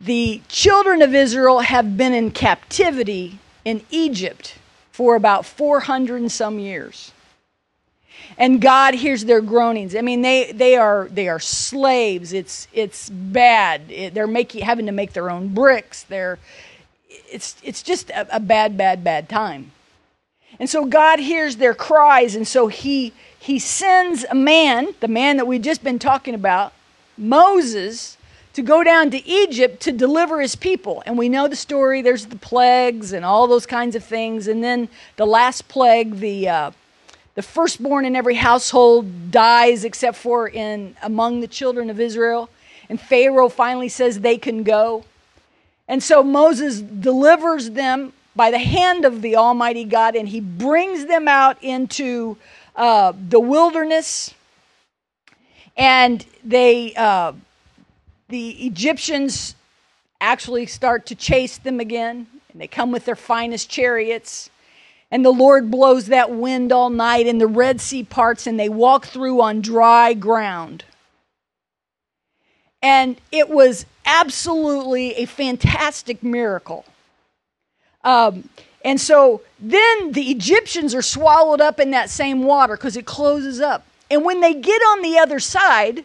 the 0.00 0.40
children 0.48 1.02
of 1.02 1.14
Israel 1.14 1.60
have 1.60 1.96
been 1.96 2.12
in 2.12 2.30
captivity 2.30 3.38
in 3.64 3.82
Egypt 3.90 4.56
for 4.90 5.16
about 5.16 5.46
400 5.46 6.20
and 6.20 6.30
some 6.30 6.58
years. 6.58 7.12
And 8.38 8.60
God 8.60 8.94
hears 8.94 9.24
their 9.24 9.40
groanings. 9.40 9.94
I 9.94 10.00
mean, 10.00 10.22
they, 10.22 10.52
they 10.52 10.76
are 10.76 11.08
they 11.10 11.28
are 11.28 11.40
slaves. 11.40 12.32
It's 12.32 12.68
it's 12.72 13.10
bad. 13.10 13.90
It, 13.90 14.14
they're 14.14 14.26
making 14.26 14.64
having 14.64 14.86
to 14.86 14.92
make 14.92 15.12
their 15.12 15.30
own 15.30 15.48
bricks. 15.48 16.04
They're 16.04 16.38
it's 17.08 17.56
it's 17.62 17.82
just 17.82 18.10
a, 18.10 18.36
a 18.36 18.40
bad 18.40 18.76
bad 18.76 19.02
bad 19.04 19.28
time. 19.28 19.72
And 20.58 20.68
so 20.68 20.84
God 20.84 21.18
hears 21.18 21.56
their 21.56 21.74
cries, 21.74 22.34
and 22.34 22.46
so 22.46 22.68
he 22.68 23.12
he 23.38 23.58
sends 23.58 24.24
a 24.30 24.34
man, 24.34 24.94
the 25.00 25.08
man 25.08 25.36
that 25.38 25.46
we've 25.46 25.62
just 25.62 25.82
been 25.82 25.98
talking 25.98 26.34
about, 26.34 26.72
Moses, 27.16 28.16
to 28.54 28.62
go 28.62 28.84
down 28.84 29.10
to 29.10 29.26
Egypt 29.26 29.80
to 29.80 29.92
deliver 29.92 30.40
his 30.40 30.56
people. 30.56 31.02
And 31.06 31.16
we 31.16 31.28
know 31.28 31.48
the 31.48 31.56
story. 31.56 32.02
There's 32.02 32.26
the 32.26 32.36
plagues 32.36 33.12
and 33.12 33.24
all 33.24 33.46
those 33.46 33.66
kinds 33.66 33.96
of 33.96 34.04
things. 34.04 34.46
And 34.46 34.62
then 34.62 34.88
the 35.16 35.26
last 35.26 35.68
plague, 35.68 36.16
the, 36.16 36.48
uh, 36.48 36.70
the 37.34 37.42
firstborn 37.42 38.04
in 38.04 38.14
every 38.14 38.34
household 38.34 39.30
dies 39.30 39.84
except 39.84 40.18
for 40.18 40.48
in 40.48 40.96
among 41.02 41.40
the 41.40 41.48
children 41.48 41.88
of 41.88 41.98
Israel. 41.98 42.50
And 42.90 43.00
Pharaoh 43.00 43.48
finally 43.48 43.88
says 43.88 44.20
they 44.20 44.36
can 44.36 44.64
go. 44.64 45.04
And 45.88 46.02
so 46.02 46.22
Moses 46.22 46.80
delivers 46.80 47.70
them 47.70 48.12
by 48.36 48.50
the 48.50 48.58
hand 48.58 49.04
of 49.04 49.22
the 49.22 49.36
Almighty 49.36 49.84
God 49.84 50.14
and 50.14 50.28
he 50.28 50.40
brings 50.40 51.06
them 51.06 51.26
out 51.26 51.62
into 51.62 52.36
uh, 52.76 53.12
the 53.28 53.40
wilderness. 53.40 54.34
And 55.76 56.24
they. 56.44 56.94
Uh, 56.94 57.32
the 58.32 58.66
Egyptians 58.66 59.54
actually 60.18 60.64
start 60.64 61.04
to 61.06 61.14
chase 61.14 61.58
them 61.58 61.80
again, 61.80 62.26
and 62.50 62.60
they 62.60 62.66
come 62.66 62.90
with 62.90 63.04
their 63.04 63.14
finest 63.14 63.68
chariots. 63.68 64.48
And 65.10 65.22
the 65.22 65.30
Lord 65.30 65.70
blows 65.70 66.06
that 66.06 66.30
wind 66.30 66.72
all 66.72 66.88
night, 66.88 67.26
and 67.26 67.38
the 67.38 67.46
Red 67.46 67.80
Sea 67.80 68.02
parts, 68.02 68.46
and 68.46 68.58
they 68.58 68.70
walk 68.70 69.04
through 69.04 69.42
on 69.42 69.60
dry 69.60 70.14
ground. 70.14 70.84
And 72.80 73.20
it 73.30 73.50
was 73.50 73.84
absolutely 74.06 75.14
a 75.16 75.26
fantastic 75.26 76.22
miracle. 76.22 76.86
Um, 78.02 78.48
and 78.82 78.98
so 78.98 79.42
then 79.60 80.12
the 80.12 80.30
Egyptians 80.30 80.94
are 80.94 81.02
swallowed 81.02 81.60
up 81.60 81.78
in 81.78 81.90
that 81.90 82.08
same 82.08 82.44
water 82.44 82.76
because 82.76 82.96
it 82.96 83.04
closes 83.04 83.60
up. 83.60 83.86
And 84.12 84.26
when 84.26 84.42
they 84.42 84.52
get 84.52 84.82
on 84.82 85.00
the 85.00 85.18
other 85.18 85.40
side, 85.40 86.04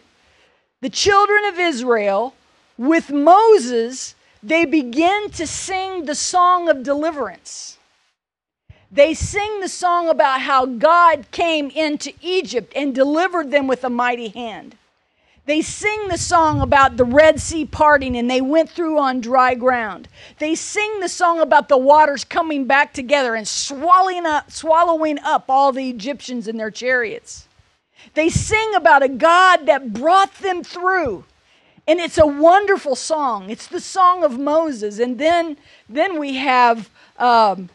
the 0.80 0.88
children 0.88 1.44
of 1.44 1.58
Israel, 1.58 2.34
with 2.78 3.10
Moses, 3.10 4.14
they 4.42 4.64
begin 4.64 5.28
to 5.32 5.46
sing 5.46 6.06
the 6.06 6.14
song 6.14 6.70
of 6.70 6.82
deliverance. 6.82 7.76
They 8.90 9.12
sing 9.12 9.60
the 9.60 9.68
song 9.68 10.08
about 10.08 10.40
how 10.40 10.64
God 10.64 11.30
came 11.32 11.68
into 11.68 12.14
Egypt 12.22 12.72
and 12.74 12.94
delivered 12.94 13.50
them 13.50 13.66
with 13.66 13.84
a 13.84 13.90
mighty 13.90 14.28
hand. 14.28 14.78
They 15.44 15.60
sing 15.60 16.08
the 16.08 16.16
song 16.16 16.62
about 16.62 16.96
the 16.96 17.04
Red 17.04 17.42
Sea 17.42 17.66
parting 17.66 18.16
and 18.16 18.30
they 18.30 18.40
went 18.40 18.70
through 18.70 18.98
on 18.98 19.20
dry 19.20 19.54
ground. 19.54 20.08
They 20.38 20.54
sing 20.54 21.00
the 21.00 21.10
song 21.10 21.40
about 21.40 21.68
the 21.68 21.76
waters 21.76 22.24
coming 22.24 22.64
back 22.64 22.94
together 22.94 23.34
and 23.34 23.46
swallowing 23.46 24.24
up, 24.24 24.50
swallowing 24.50 25.18
up 25.18 25.44
all 25.50 25.72
the 25.72 25.90
Egyptians 25.90 26.48
in 26.48 26.56
their 26.56 26.70
chariots. 26.70 27.47
They 28.14 28.28
sing 28.28 28.74
about 28.74 29.02
a 29.02 29.08
God 29.08 29.66
that 29.66 29.92
brought 29.92 30.34
them 30.38 30.62
through. 30.62 31.24
And 31.86 32.00
it's 32.00 32.18
a 32.18 32.26
wonderful 32.26 32.94
song. 32.94 33.48
It's 33.48 33.66
the 33.66 33.80
song 33.80 34.22
of 34.22 34.38
Moses. 34.38 34.98
And 34.98 35.18
then, 35.18 35.56
then 35.88 36.18
we 36.18 36.36
have 36.36 36.90
um, 37.16 37.70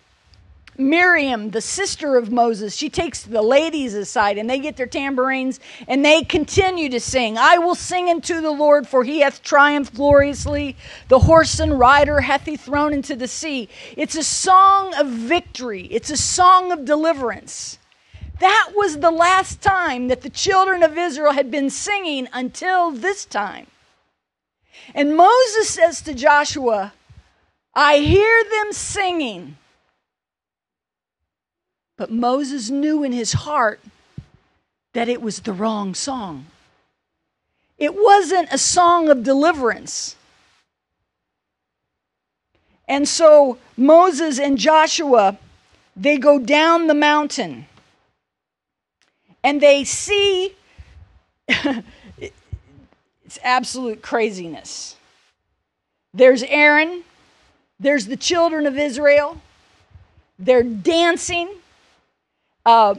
Miriam, 0.77 1.51
the 1.51 1.61
sister 1.61 2.15
of 2.15 2.31
Moses. 2.31 2.75
She 2.75 2.89
takes 2.89 3.23
the 3.23 3.41
ladies 3.41 3.93
aside 3.93 4.37
and 4.37 4.49
they 4.49 4.59
get 4.59 4.77
their 4.77 4.87
tambourines 4.87 5.59
and 5.87 6.03
they 6.03 6.23
continue 6.23 6.89
to 6.89 6.99
sing. 6.99 7.37
I 7.37 7.57
will 7.57 7.75
sing 7.75 8.09
unto 8.09 8.41
the 8.41 8.51
Lord, 8.51 8.87
for 8.87 9.03
he 9.03 9.21
hath 9.21 9.43
triumphed 9.43 9.95
gloriously. 9.95 10.75
The 11.07 11.19
horse 11.19 11.59
and 11.59 11.79
rider 11.79 12.21
hath 12.21 12.45
he 12.45 12.57
thrown 12.57 12.93
into 12.93 13.15
the 13.15 13.27
sea. 13.27 13.69
It's 13.97 14.15
a 14.15 14.23
song 14.23 14.93
of 14.95 15.07
victory, 15.07 15.87
it's 15.91 16.09
a 16.09 16.17
song 16.17 16.71
of 16.71 16.85
deliverance. 16.85 17.77
That 18.43 18.73
was 18.75 18.97
the 18.97 19.09
last 19.09 19.61
time 19.61 20.09
that 20.09 20.19
the 20.19 20.29
children 20.29 20.83
of 20.83 20.97
Israel 20.97 21.31
had 21.31 21.49
been 21.49 21.69
singing 21.69 22.27
until 22.33 22.91
this 22.91 23.23
time. 23.23 23.67
And 24.93 25.15
Moses 25.15 25.69
says 25.69 26.01
to 26.01 26.13
Joshua, 26.13 26.91
I 27.73 27.99
hear 27.99 28.43
them 28.43 28.73
singing. 28.73 29.55
But 31.95 32.11
Moses 32.11 32.69
knew 32.69 33.01
in 33.01 33.13
his 33.13 33.31
heart 33.31 33.79
that 34.91 35.07
it 35.07 35.21
was 35.21 35.39
the 35.39 35.53
wrong 35.53 35.95
song. 35.95 36.47
It 37.77 37.95
wasn't 37.95 38.49
a 38.51 38.57
song 38.57 39.07
of 39.07 39.23
deliverance. 39.23 40.17
And 42.89 43.07
so 43.07 43.57
Moses 43.77 44.37
and 44.37 44.57
Joshua, 44.57 45.37
they 45.95 46.17
go 46.17 46.39
down 46.39 46.87
the 46.87 46.93
mountain 46.93 47.67
and 49.43 49.61
they 49.61 49.83
see 49.83 50.55
it's 51.47 53.39
absolute 53.43 54.01
craziness. 54.01 54.95
There's 56.13 56.43
Aaron, 56.43 57.03
there's 57.79 58.05
the 58.05 58.17
children 58.17 58.65
of 58.65 58.77
Israel, 58.77 59.41
they're 60.39 60.63
dancing. 60.63 61.49
Uh, 62.65 62.95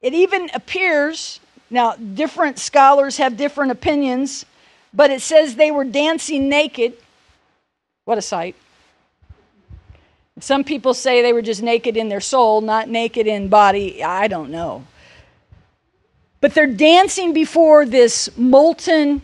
it 0.00 0.14
even 0.14 0.48
appears, 0.54 1.40
now, 1.68 1.94
different 1.94 2.58
scholars 2.58 3.16
have 3.16 3.36
different 3.36 3.72
opinions, 3.72 4.46
but 4.94 5.10
it 5.10 5.20
says 5.20 5.56
they 5.56 5.70
were 5.70 5.84
dancing 5.84 6.48
naked. 6.48 6.94
What 8.04 8.18
a 8.18 8.22
sight. 8.22 8.54
Some 10.38 10.64
people 10.64 10.94
say 10.94 11.22
they 11.22 11.32
were 11.32 11.42
just 11.42 11.62
naked 11.62 11.96
in 11.96 12.08
their 12.08 12.20
soul, 12.20 12.60
not 12.60 12.88
naked 12.88 13.26
in 13.26 13.48
body. 13.48 14.04
I 14.04 14.28
don't 14.28 14.50
know. 14.50 14.84
But 16.40 16.54
they're 16.54 16.66
dancing 16.66 17.32
before 17.32 17.86
this 17.86 18.28
molten 18.36 19.22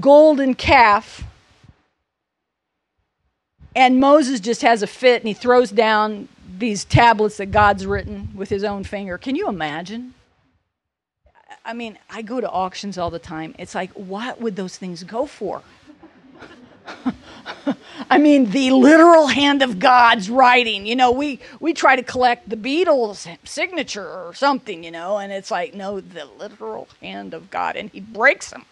golden 0.00 0.54
calf. 0.54 1.24
And 3.76 4.00
Moses 4.00 4.40
just 4.40 4.62
has 4.62 4.82
a 4.82 4.86
fit 4.86 5.22
and 5.22 5.28
he 5.28 5.34
throws 5.34 5.70
down 5.70 6.28
these 6.58 6.84
tablets 6.84 7.38
that 7.38 7.46
God's 7.46 7.86
written 7.86 8.30
with 8.34 8.48
his 8.48 8.64
own 8.64 8.84
finger. 8.84 9.18
Can 9.18 9.36
you 9.36 9.48
imagine? 9.48 10.14
I 11.64 11.72
mean, 11.72 11.98
I 12.10 12.22
go 12.22 12.40
to 12.40 12.48
auctions 12.48 12.98
all 12.98 13.10
the 13.10 13.18
time. 13.18 13.54
It's 13.58 13.74
like, 13.74 13.90
what 13.92 14.40
would 14.40 14.54
those 14.54 14.76
things 14.76 15.02
go 15.02 15.26
for? 15.26 15.62
I 18.10 18.18
mean, 18.18 18.50
the 18.50 18.70
literal 18.72 19.28
hand 19.28 19.62
of 19.62 19.78
God's 19.78 20.28
writing. 20.28 20.86
You 20.86 20.96
know, 20.96 21.10
we 21.10 21.40
we 21.60 21.72
try 21.72 21.96
to 21.96 22.02
collect 22.02 22.48
the 22.48 22.56
Beatles 22.56 23.26
signature 23.44 24.06
or 24.06 24.34
something, 24.34 24.84
you 24.84 24.90
know, 24.90 25.18
and 25.18 25.32
it's 25.32 25.50
like, 25.50 25.74
no, 25.74 26.00
the 26.00 26.24
literal 26.24 26.88
hand 27.00 27.34
of 27.34 27.50
God, 27.50 27.76
and 27.76 27.90
He 27.90 28.00
breaks 28.00 28.50
them. 28.50 28.66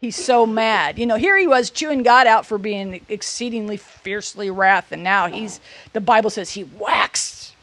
He's 0.00 0.16
so 0.16 0.46
mad. 0.46 0.98
You 0.98 1.06
know, 1.06 1.16
here 1.16 1.36
he 1.36 1.48
was 1.48 1.70
chewing 1.70 2.04
God 2.04 2.28
out 2.28 2.46
for 2.46 2.56
being 2.56 3.04
exceedingly 3.08 3.76
fiercely 3.76 4.48
wrath, 4.48 4.92
and 4.92 5.02
now 5.02 5.26
he's 5.26 5.60
the 5.92 6.00
Bible 6.00 6.30
says 6.30 6.50
he 6.50 6.64
waxed 6.64 7.54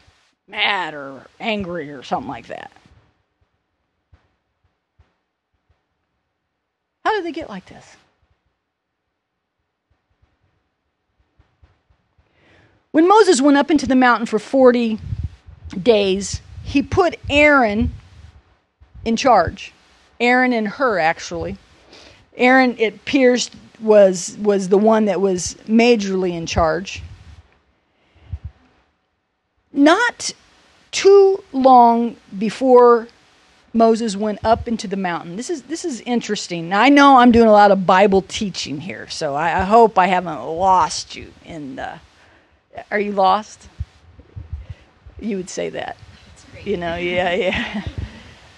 mad 0.48 0.94
or 0.94 1.27
angry 1.39 1.91
or 1.91 2.03
something 2.03 2.29
like 2.29 2.48
that. 2.48 2.72
How 7.05 7.13
did 7.15 7.25
they 7.25 7.32
get 7.32 7.50
like 7.50 7.67
this? 7.67 7.96
When 12.95 13.09
Moses 13.09 13.41
went 13.41 13.57
up 13.57 13.69
into 13.69 13.85
the 13.85 13.95
mountain 13.97 14.25
for 14.25 14.39
40 14.39 14.99
days, 15.83 16.39
he 16.63 16.81
put 16.81 17.19
Aaron 17.29 17.91
in 19.03 19.17
charge. 19.17 19.73
Aaron 20.17 20.53
and 20.53 20.65
Hur, 20.65 20.99
actually. 20.99 21.57
Aaron, 22.37 22.77
it 22.79 22.95
appears, 22.95 23.51
was, 23.81 24.37
was 24.39 24.69
the 24.69 24.77
one 24.77 25.03
that 25.07 25.19
was 25.19 25.57
majorly 25.67 26.31
in 26.31 26.45
charge. 26.45 27.03
Not 29.73 30.31
too 30.91 31.43
long 31.51 32.15
before 32.39 33.09
Moses 33.73 34.15
went 34.15 34.39
up 34.41 34.69
into 34.69 34.87
the 34.87 34.95
mountain. 34.95 35.35
This 35.35 35.49
is 35.49 35.63
this 35.63 35.83
is 35.83 35.99
interesting. 36.05 36.69
Now, 36.69 36.79
I 36.79 36.87
know 36.87 37.17
I'm 37.17 37.33
doing 37.33 37.49
a 37.49 37.51
lot 37.51 37.71
of 37.71 37.85
Bible 37.85 38.21
teaching 38.21 38.79
here, 38.79 39.09
so 39.09 39.35
I, 39.35 39.59
I 39.59 39.63
hope 39.63 39.97
I 39.97 40.07
haven't 40.07 40.41
lost 40.41 41.13
you. 41.17 41.33
In 41.43 41.75
the, 41.75 41.99
are 42.91 43.00
you 43.00 43.12
lost? 43.12 43.70
You 45.20 45.38
would 45.38 45.50
say 45.50 45.70
that. 45.70 45.98
You 46.63 46.77
know, 46.77 46.96
yeah, 46.96 47.34
yeah. 47.34 47.84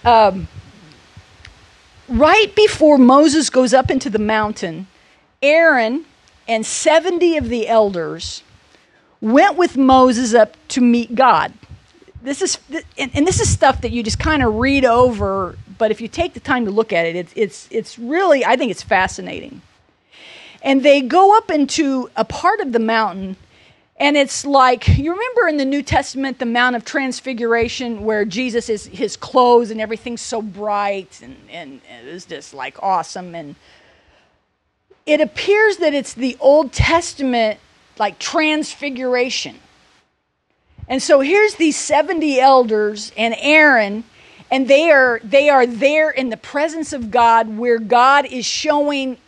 Um, 0.04 0.46
right 2.08 2.54
before 2.54 2.98
Moses 2.98 3.50
goes 3.50 3.74
up 3.74 3.90
into 3.90 4.08
the 4.08 4.20
mountain, 4.20 4.86
Aaron 5.42 6.06
and 6.46 6.64
70 6.64 7.36
of 7.36 7.48
the 7.48 7.66
elders 7.66 8.44
went 9.20 9.56
with 9.56 9.76
Moses 9.76 10.34
up 10.34 10.56
to 10.68 10.80
meet 10.80 11.16
God 11.16 11.52
this 12.22 12.42
is 12.42 12.58
and, 12.98 13.26
this 13.26 13.40
is 13.40 13.48
stuff 13.48 13.80
that 13.82 13.92
you 13.92 14.02
just 14.02 14.18
kind 14.18 14.42
of 14.42 14.54
read 14.56 14.84
over 14.84 15.56
but 15.78 15.90
if 15.90 16.00
you 16.00 16.08
take 16.08 16.34
the 16.34 16.40
time 16.40 16.64
to 16.64 16.70
look 16.70 16.92
at 16.92 17.06
it 17.06 17.16
it's 17.16 17.32
it's 17.36 17.68
it's 17.70 17.98
really 17.98 18.44
i 18.44 18.56
think 18.56 18.70
it's 18.70 18.82
fascinating 18.82 19.62
and 20.62 20.82
they 20.82 21.00
go 21.00 21.36
up 21.36 21.50
into 21.50 22.10
a 22.16 22.24
part 22.24 22.60
of 22.60 22.72
the 22.72 22.78
mountain 22.78 23.36
and 23.98 24.16
it's 24.16 24.46
like 24.46 24.86
you 24.96 25.12
remember 25.12 25.48
in 25.48 25.56
the 25.56 25.64
new 25.64 25.82
testament 25.82 26.38
the 26.38 26.46
mount 26.46 26.76
of 26.76 26.84
transfiguration 26.84 28.04
where 28.04 28.24
jesus 28.24 28.68
is 28.68 28.86
his 28.86 29.16
clothes 29.16 29.70
and 29.70 29.80
everything's 29.80 30.20
so 30.20 30.40
bright 30.42 31.20
and 31.22 31.36
and 31.50 31.80
it's 32.06 32.24
just 32.24 32.54
like 32.54 32.82
awesome 32.82 33.34
and 33.34 33.54
it 35.06 35.20
appears 35.20 35.78
that 35.78 35.94
it's 35.94 36.14
the 36.14 36.36
old 36.40 36.72
testament 36.72 37.58
like 37.98 38.18
transfiguration 38.18 39.58
and 40.88 41.02
so 41.02 41.20
here's 41.20 41.54
these 41.56 41.76
70 41.76 42.40
elders 42.40 43.12
and 43.16 43.34
Aaron 43.38 44.04
and 44.50 44.66
they 44.66 44.90
are 44.90 45.20
they 45.22 45.50
are 45.50 45.66
there 45.66 46.10
in 46.10 46.30
the 46.30 46.36
presence 46.36 46.92
of 46.92 47.10
God 47.10 47.58
where 47.58 47.78
God 47.78 48.24
is 48.24 48.46
showing 48.46 49.18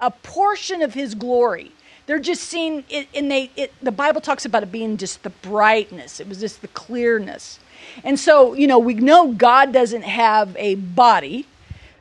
a 0.00 0.10
portion 0.10 0.82
of 0.82 0.94
his 0.94 1.14
glory. 1.14 1.70
They're 2.06 2.18
just 2.18 2.42
seeing 2.42 2.84
it 2.88 3.08
and 3.14 3.30
they 3.30 3.50
it, 3.56 3.72
the 3.82 3.92
Bible 3.92 4.20
talks 4.20 4.44
about 4.44 4.62
it 4.62 4.72
being 4.72 4.96
just 4.96 5.22
the 5.22 5.30
brightness. 5.30 6.20
It 6.20 6.28
was 6.28 6.40
just 6.40 6.60
the 6.60 6.68
clearness. 6.68 7.58
And 8.02 8.18
so, 8.18 8.54
you 8.54 8.66
know, 8.66 8.78
we 8.78 8.94
know 8.94 9.32
God 9.32 9.72
doesn't 9.72 10.02
have 10.02 10.56
a 10.58 10.74
body, 10.74 11.46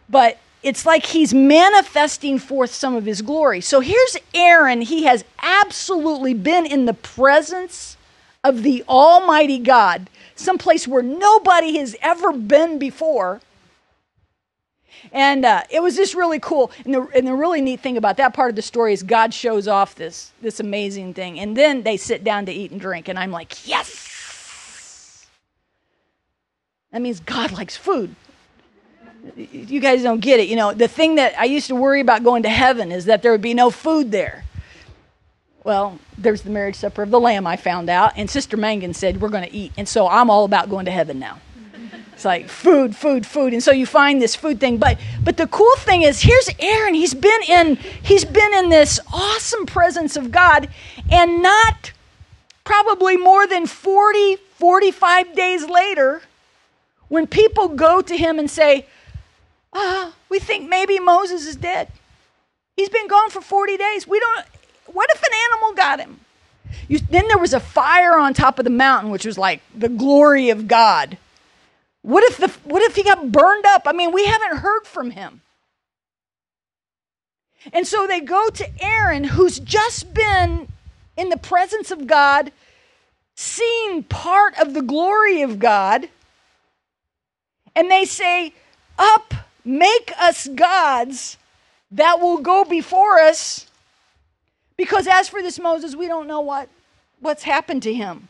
but 0.10 0.40
it's 0.62 0.86
like 0.86 1.06
he's 1.08 1.34
manifesting 1.34 2.40
forth 2.40 2.72
some 2.72 2.96
of 2.96 3.06
his 3.06 3.22
glory. 3.22 3.62
So 3.62 3.82
here's 3.82 4.18
Aaron. 4.34 4.82
He 4.82 5.04
has 5.04 5.26
absolutely 5.42 6.34
been 6.34 6.66
in 6.66 6.86
the 6.86 6.94
presence 6.94 7.98
of 8.44 8.64
the 8.64 8.84
Almighty 8.88 9.60
God, 9.60 10.10
someplace 10.36 10.88
where 10.88 11.04
nobody 11.04 11.78
has 11.78 11.96
ever 12.02 12.32
been 12.32 12.80
before. 12.80 13.42
And 15.12 15.46
uh, 15.46 15.64
it 15.70 15.82
was 15.82 15.96
just 15.96 16.16
really 16.16 16.40
cool. 16.40 16.72
And 16.86 16.94
the, 16.94 17.02
and 17.16 17.28
the 17.28 17.34
really 17.34 17.62
neat 17.62 17.82
thing 17.82 17.98
about 17.98 18.18
that 18.18 18.34
part 18.34 18.50
of 18.50 18.56
the 18.56 18.62
story 18.62 18.94
is 18.94 19.04
God 19.04 19.34
shows 19.34 19.68
off 19.68 19.96
this, 19.96 20.32
this 20.42 20.60
amazing 20.60 21.14
thing. 21.14 21.40
And 21.40 21.56
then 21.56 21.84
they 21.84 21.98
sit 21.98 22.24
down 22.24 22.46
to 22.46 22.52
eat 22.52 22.72
and 22.72 22.80
drink. 22.80 23.10
And 23.10 23.20
I'm 23.20 23.32
like, 23.32 23.68
yes! 23.68 25.28
That 26.92 27.02
means 27.02 27.20
God 27.20 27.52
likes 27.52 27.76
food. 27.76 28.16
You 29.36 29.80
guys 29.80 30.04
don't 30.04 30.20
get 30.20 30.40
it. 30.40 30.48
You 30.48 30.56
know, 30.56 30.74
the 30.74 30.88
thing 30.88 31.16
that 31.16 31.38
I 31.40 31.46
used 31.46 31.68
to 31.68 31.76
worry 31.76 32.02
about 32.02 32.24
going 32.24 32.44
to 32.44 32.50
heaven 32.50 32.92
is 32.92 33.06
that 33.06 33.22
there 33.22 33.32
would 33.32 33.42
be 33.42 33.54
no 33.54 33.70
food 33.70 34.12
there. 34.12 34.44
Well, 35.64 35.98
there's 36.18 36.42
the 36.42 36.50
marriage 36.50 36.76
supper 36.76 37.04
of 37.04 37.10
the 37.10 37.20
Lamb, 37.20 37.48
I 37.48 37.56
found 37.56 37.90
out. 37.90 38.14
And 38.18 38.30
Sister 38.30 38.58
Mangan 38.58 38.94
said, 38.94 39.22
We're 39.22 39.30
going 39.30 39.46
to 39.46 39.56
eat. 39.56 39.72
And 39.78 39.88
so 39.88 40.08
I'm 40.08 40.30
all 40.30 40.44
about 40.44 40.70
going 40.70 40.86
to 40.86 40.92
heaven 40.92 41.20
now. 41.20 41.40
It's 42.14 42.26
like 42.26 42.48
food, 42.48 42.96
food, 42.96 43.26
food. 43.26 43.54
And 43.54 43.62
so 43.62 43.72
you 43.72 43.86
find 43.86 44.22
this 44.22 44.36
food 44.36 44.60
thing. 44.60 44.78
But 44.78 45.00
but 45.24 45.38
the 45.38 45.48
cool 45.48 45.76
thing 45.78 46.04
is 46.04 46.22
here's 46.22 46.50
Aaron. 46.60 46.94
He's 46.94 47.14
been 47.14 47.42
in 47.48 47.76
he's 47.76 48.26
been 48.26 48.54
in 48.54 48.70
this 48.70 49.00
awesome 49.12 49.66
presence 49.66 50.16
of 50.16 50.32
God 50.32 50.70
and 51.12 51.42
not 51.42 51.92
probably 52.64 53.18
more 53.18 53.46
than 53.46 53.66
40, 53.66 54.38
45 54.58 55.36
days 55.36 55.68
later, 55.68 56.22
when 57.10 57.28
people 57.28 57.68
go 57.68 58.02
to 58.02 58.16
him 58.16 58.40
and 58.40 58.50
say, 58.50 58.86
Ah, 59.74 60.14
we 60.30 60.40
think 60.40 60.70
maybe 60.70 61.00
Moses 61.00 61.46
is 61.48 61.56
dead. 61.56 61.90
He's 62.78 62.90
been 62.90 63.08
gone 63.08 63.30
for 63.30 63.42
40 63.42 63.78
days. 63.78 64.08
We 64.08 64.20
don't 64.20 64.46
what 64.86 65.10
if 65.14 65.22
an 65.22 65.32
animal 65.52 65.76
got 65.76 66.00
him? 66.00 66.20
You, 66.88 67.00
then 67.00 67.28
there 67.28 67.38
was 67.38 67.54
a 67.54 67.60
fire 67.60 68.18
on 68.18 68.34
top 68.34 68.60
of 68.60 68.66
the 68.66 68.72
mountain, 68.72 69.12
which 69.12 69.26
was 69.26 69.38
like 69.38 69.62
the 69.76 69.90
glory 69.90 70.50
of 70.50 70.68
God. 70.68 71.18
What 72.04 72.24
if 72.26 72.38
the 72.38 72.50
what 72.70 72.84
if 72.84 72.96
he 72.96 73.04
got 73.04 73.32
burned 73.32 73.66
up? 73.66 73.84
I 73.86 73.94
mean, 73.94 74.12
we 74.12 74.26
haven't 74.26 74.58
heard 74.58 74.86
from 74.86 75.12
him. 75.12 75.42
And 77.72 77.88
so 77.88 78.06
they 78.06 78.20
go 78.20 78.50
to 78.50 78.70
Aaron, 78.84 79.24
who's 79.24 79.60
just 79.60 80.14
been 80.14 80.68
in 81.16 81.30
the 81.30 81.38
presence 81.38 81.92
of 81.92 82.08
God, 82.08 82.52
seeing 83.36 84.04
part 84.04 84.54
of 84.60 84.74
the 84.74 84.82
glory 84.82 85.42
of 85.42 85.60
God, 85.60 86.10
and 87.76 87.90
they 87.90 88.06
say, 88.06 88.54
Up, 89.00 89.34
make 89.64 90.14
us 90.20 90.48
gods 90.48 91.38
that 91.92 92.20
will 92.20 92.40
go 92.40 92.66
before 92.66 93.20
us 93.20 93.68
because 94.76 95.08
as 95.08 95.30
for 95.30 95.42
this 95.42 95.60
Moses, 95.60 95.96
we 95.96 96.08
don't 96.08 96.28
know 96.28 96.42
what, 96.42 96.70
what's 97.20 97.44
happened 97.44 97.84
to 97.84 97.94
him. 97.94 98.30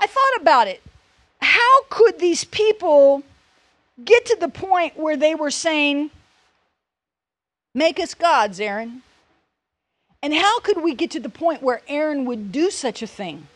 I 0.00 0.06
thought 0.06 0.40
about 0.40 0.68
it. 0.68 0.82
How 1.40 1.82
could 1.90 2.18
these 2.18 2.44
people 2.44 3.22
get 4.04 4.26
to 4.26 4.36
the 4.38 4.48
point 4.48 4.98
where 4.98 5.16
they 5.16 5.34
were 5.34 5.50
saying, 5.50 6.10
Make 7.74 8.00
us 8.00 8.14
gods, 8.14 8.58
Aaron? 8.60 9.02
And 10.22 10.34
how 10.34 10.60
could 10.60 10.82
we 10.82 10.94
get 10.94 11.12
to 11.12 11.20
the 11.20 11.28
point 11.28 11.62
where 11.62 11.80
Aaron 11.86 12.24
would 12.24 12.50
do 12.50 12.70
such 12.70 13.02
a 13.02 13.06
thing 13.06 13.46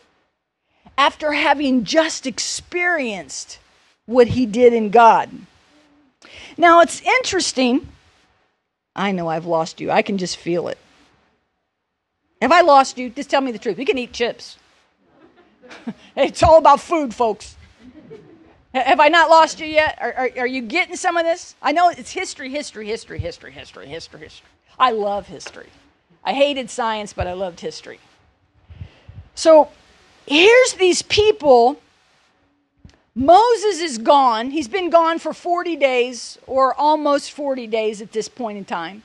after 0.97 1.33
having 1.33 1.83
just 1.83 2.25
experienced 2.25 3.59
what 4.05 4.27
he 4.27 4.45
did 4.45 4.71
in 4.73 4.91
God? 4.91 5.29
Now, 6.57 6.79
it's 6.79 7.01
interesting. 7.01 7.89
I 8.95 9.11
know 9.11 9.27
I've 9.27 9.45
lost 9.45 9.81
you. 9.81 9.91
I 9.91 10.01
can 10.01 10.17
just 10.17 10.37
feel 10.37 10.67
it. 10.69 10.77
Have 12.41 12.51
I 12.51 12.61
lost 12.61 12.97
you? 12.97 13.09
Just 13.09 13.29
tell 13.29 13.41
me 13.41 13.51
the 13.51 13.59
truth. 13.59 13.77
We 13.77 13.85
can 13.85 13.97
eat 13.97 14.13
chips. 14.13 14.57
it's 16.15 16.43
all 16.43 16.57
about 16.57 16.79
food, 16.79 17.13
folks. 17.13 17.57
Have 18.73 18.99
I 18.99 19.07
not 19.07 19.29
lost 19.29 19.59
you 19.59 19.67
yet? 19.67 19.97
Are, 20.01 20.13
are, 20.13 20.29
are, 20.39 20.47
you 20.47 20.61
getting 20.61 20.95
some 20.95 21.15
of 21.15 21.25
this? 21.25 21.55
I 21.61 21.71
know 21.71 21.89
it's 21.89 22.11
history, 22.11 22.49
history, 22.49 22.87
history, 22.87 23.19
history, 23.19 23.51
history, 23.51 23.87
history, 23.87 24.19
history. 24.19 24.47
I 24.79 24.91
love 24.91 25.27
history. 25.27 25.69
I 26.23 26.33
hated 26.33 26.71
science, 26.71 27.13
but 27.13 27.27
I 27.27 27.33
loved 27.33 27.59
history. 27.59 27.99
So 29.35 29.69
here's 30.25 30.73
these 30.73 31.03
people 31.03 31.79
Moses 33.15 33.79
is 33.79 33.99
gone. 33.99 34.49
He's 34.49 34.67
been 34.67 34.89
gone 34.89 35.19
for 35.19 35.33
40 35.33 35.75
days 35.75 36.39
or 36.47 36.73
almost 36.73 37.31
40 37.31 37.67
days 37.67 38.01
at 38.01 38.11
this 38.11 38.27
point 38.27 38.57
in 38.57 38.65
time. 38.65 39.03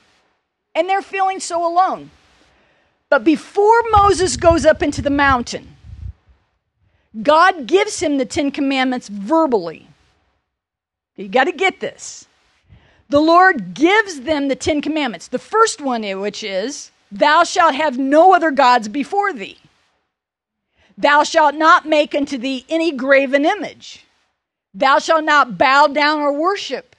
And 0.74 0.88
they're 0.88 1.02
feeling 1.02 1.40
so 1.40 1.70
alone. 1.70 2.10
But 3.10 3.22
before 3.22 3.82
Moses 3.90 4.38
goes 4.38 4.64
up 4.64 4.82
into 4.82 5.02
the 5.02 5.10
mountain, 5.10 5.76
God 7.22 7.66
gives 7.66 8.00
him 8.00 8.18
the 8.18 8.24
Ten 8.24 8.50
Commandments 8.50 9.08
verbally. 9.08 9.88
You 11.16 11.28
got 11.28 11.44
to 11.44 11.52
get 11.52 11.80
this. 11.80 12.26
The 13.08 13.20
Lord 13.20 13.74
gives 13.74 14.20
them 14.20 14.48
the 14.48 14.56
Ten 14.56 14.80
Commandments. 14.82 15.28
The 15.28 15.38
first 15.38 15.80
one, 15.80 16.04
eh, 16.04 16.14
which 16.14 16.44
is, 16.44 16.90
Thou 17.10 17.44
shalt 17.44 17.74
have 17.74 17.98
no 17.98 18.34
other 18.34 18.50
gods 18.50 18.88
before 18.88 19.32
thee. 19.32 19.58
Thou 20.96 21.22
shalt 21.22 21.54
not 21.54 21.86
make 21.86 22.14
unto 22.14 22.36
thee 22.36 22.66
any 22.68 22.92
graven 22.92 23.46
image. 23.46 24.04
Thou 24.74 24.98
shalt 24.98 25.24
not 25.24 25.56
bow 25.56 25.86
down 25.86 26.20
or 26.20 26.32
worship. 26.32 26.94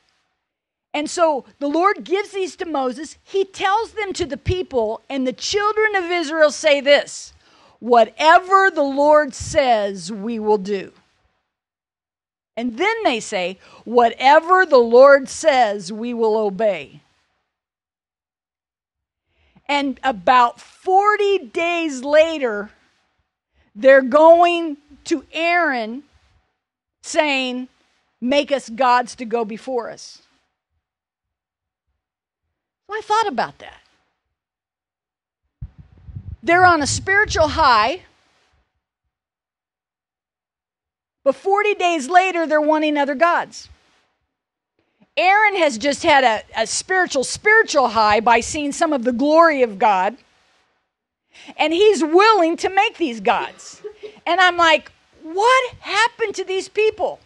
And 0.94 1.10
so 1.10 1.46
the 1.60 1.68
Lord 1.68 2.04
gives 2.04 2.32
these 2.32 2.56
to 2.58 2.66
Moses. 2.66 3.18
He 3.24 3.46
tells 3.46 3.92
them 3.92 4.12
to 4.14 4.26
the 4.26 4.38
people, 4.38 5.02
and 5.10 5.28
the 5.28 5.34
children 5.34 5.96
of 5.96 6.12
Israel 6.12 6.52
say 6.52 6.82
this 6.82 7.34
Whatever 7.80 8.70
the 8.70 8.84
Lord 8.84 9.34
says, 9.34 10.12
we 10.12 10.38
will 10.40 10.58
do. 10.58 10.92
And 12.58 12.78
then 12.78 12.96
they 13.06 13.22
say, 13.22 13.58
Whatever 13.86 14.66
the 14.66 14.78
Lord 14.78 15.30
says, 15.30 15.94
we 15.94 16.14
will 16.14 16.36
obey. 16.36 17.02
And 19.68 20.00
about 20.04 20.60
40 20.60 21.38
days 21.54 22.04
later, 22.04 22.72
they're 23.76 24.02
going 24.02 24.78
to 25.06 25.24
Aaron 25.32 26.04
saying, 27.02 27.70
Make 28.20 28.52
us 28.52 28.68
gods 28.70 29.16
to 29.16 29.26
go 29.26 29.46
before 29.46 29.90
us. 29.90 30.22
So 32.88 32.94
I 32.94 33.02
thought 33.02 33.28
about 33.28 33.60
that. 33.60 33.79
They're 36.42 36.66
on 36.66 36.82
a 36.82 36.88
spiritual 36.88 37.50
high, 37.50 38.02
but 41.24 41.36
40 41.36 41.76
days 41.76 42.10
later, 42.10 42.48
they're 42.48 42.62
wanting 42.62 42.98
other 42.98 43.16
gods. 43.16 43.70
Aaron 45.18 45.58
has 45.58 45.78
just 45.78 46.04
had 46.04 46.24
a, 46.24 46.62
a 46.62 46.66
spiritual, 46.66 47.24
spiritual 47.26 47.90
high 47.90 48.22
by 48.22 48.40
seeing 48.40 48.72
some 48.72 48.94
of 48.94 49.04
the 49.04 49.12
glory 49.12 49.64
of 49.64 49.78
God 49.78 50.18
and 51.58 51.74
he's 51.74 52.04
willing 52.04 52.58
to 52.58 52.70
make 52.70 52.98
these 52.98 53.20
gods. 53.20 53.82
And 54.26 54.40
I'm 54.40 54.58
like, 54.58 54.92
what 55.24 55.74
happened 55.82 56.36
to 56.36 56.44
these 56.44 56.70
people? 56.70 57.20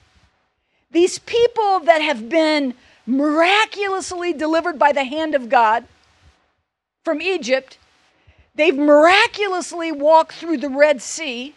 These 0.91 1.19
people 1.19 1.79
that 1.81 2.01
have 2.01 2.29
been 2.29 2.73
miraculously 3.05 4.33
delivered 4.33 4.77
by 4.77 4.91
the 4.91 5.03
hand 5.03 5.35
of 5.35 5.49
God 5.49 5.85
from 7.03 7.21
Egypt, 7.21 7.77
they've 8.55 8.75
miraculously 8.75 9.91
walked 9.91 10.33
through 10.33 10.57
the 10.57 10.69
Red 10.69 11.01
Sea 11.01 11.55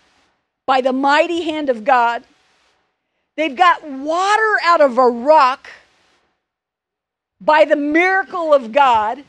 by 0.66 0.80
the 0.80 0.92
mighty 0.92 1.42
hand 1.42 1.68
of 1.70 1.85
God. 1.85 2.24
They've 3.37 3.56
got 3.56 3.88
water 3.88 4.56
out 4.64 4.80
of 4.80 4.98
a 4.98 5.06
rock 5.06 5.68
by 7.40 7.64
the 7.64 7.76
miracle 7.76 8.54
of 8.54 8.72
God. 8.72 9.24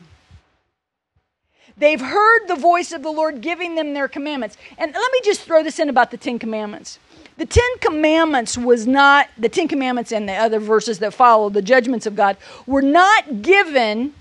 They've 1.76 2.00
heard 2.00 2.48
the 2.48 2.56
voice 2.56 2.90
of 2.90 3.02
the 3.02 3.10
Lord 3.10 3.40
giving 3.40 3.76
them 3.76 3.94
their 3.94 4.08
commandments. 4.08 4.56
And 4.76 4.92
let 4.92 5.12
me 5.12 5.20
just 5.24 5.42
throw 5.42 5.62
this 5.62 5.78
in 5.78 5.88
about 5.88 6.10
the 6.10 6.16
Ten 6.16 6.38
Commandments. 6.38 6.98
The 7.36 7.46
Ten 7.46 7.78
Commandments 7.80 8.58
was 8.58 8.86
not, 8.86 9.28
the 9.38 9.48
Ten 9.48 9.68
Commandments 9.68 10.10
and 10.10 10.28
the 10.28 10.34
other 10.34 10.58
verses 10.58 10.98
that 10.98 11.14
follow, 11.14 11.50
the 11.50 11.62
judgments 11.62 12.04
of 12.04 12.16
God, 12.16 12.36
were 12.66 12.82
not 12.82 13.42
given 13.42 14.12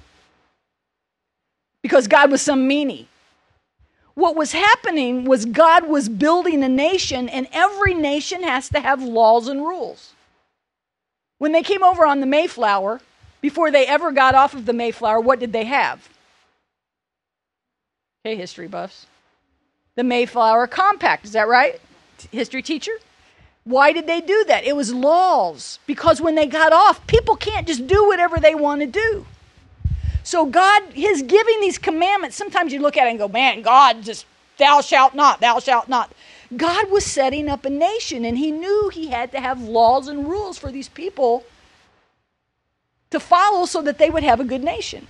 because 1.81 2.07
God 2.07 2.29
was 2.29 2.43
some 2.43 2.69
meanie. 2.69 3.07
What 4.17 4.36
was 4.36 4.51
happening 4.51 5.25
was 5.25 5.45
God 5.45 5.88
was 5.88 6.10
building 6.10 6.63
a 6.63 6.67
nation, 6.67 7.30
and 7.30 7.47
every 7.53 7.93
nation 7.93 8.41
has 8.41 8.67
to 8.69 8.80
have 8.80 8.99
laws 8.99 9.47
and 9.47 9.62
rules. 9.62 10.13
When 11.38 11.51
they 11.51 11.62
came 11.62 11.84
over 11.84 12.03
on 12.03 12.19
the 12.19 12.25
Mayflower, 12.25 12.99
before 13.41 13.69
they 13.69 13.86
ever 13.86 14.12
got 14.12 14.34
off 14.34 14.56
of 14.56 14.65
the 14.65 14.73
Mayflower, 14.73 15.19
what 15.19 15.39
did 15.39 15.53
they 15.53 15.65
have? 15.65 16.10
Okay, 18.25 18.36
history 18.36 18.67
buffs. 18.67 19.06
The 19.93 20.03
Mayflower 20.03 20.65
Compact, 20.65 21.23
is 21.23 21.34
that 21.34 21.47
right? 21.47 21.80
History 22.32 22.63
teacher? 22.63 22.93
Why 23.65 23.93
did 23.93 24.08
they 24.08 24.21
do 24.21 24.45
that? 24.47 24.63
It 24.63 24.75
was 24.75 24.91
laws. 24.91 25.77
Because 25.86 26.19
when 26.21 26.34
they 26.34 26.47
got 26.47 26.73
off, 26.73 27.06
people 27.06 27.36
can't 27.36 27.67
just 27.67 27.86
do 27.86 28.08
whatever 28.08 28.39
they 28.39 28.56
want 28.56 28.82
to 28.82 28.88
do. 28.88 29.27
So 30.27 30.45
God, 30.45 30.83
His 30.91 31.21
giving 31.21 31.61
these 31.61 31.77
commandments, 31.77 32.35
sometimes 32.35 32.73
you 32.73 32.81
look 32.81 32.97
at 32.97 33.07
it 33.07 33.11
and 33.11 33.17
go, 33.17 33.29
man, 33.29 33.61
God 33.61 34.03
just, 34.03 34.25
thou 34.57 34.81
shalt 34.81 35.15
not, 35.15 35.39
thou 35.39 35.59
shalt 35.59 35.87
not. 35.87 36.11
God 36.57 36.91
was 36.91 37.05
setting 37.05 37.47
up 37.47 37.63
a 37.63 37.69
nation 37.69 38.25
and 38.25 38.37
He 38.37 38.51
knew 38.51 38.89
He 38.89 39.07
had 39.07 39.31
to 39.31 39.39
have 39.39 39.61
laws 39.61 40.09
and 40.09 40.27
rules 40.27 40.57
for 40.57 40.69
these 40.69 40.89
people 40.89 41.45
to 43.09 43.21
follow 43.21 43.65
so 43.65 43.81
that 43.83 43.99
they 43.99 44.09
would 44.09 44.23
have 44.23 44.41
a 44.41 44.43
good 44.43 44.65
nation. 44.65 45.07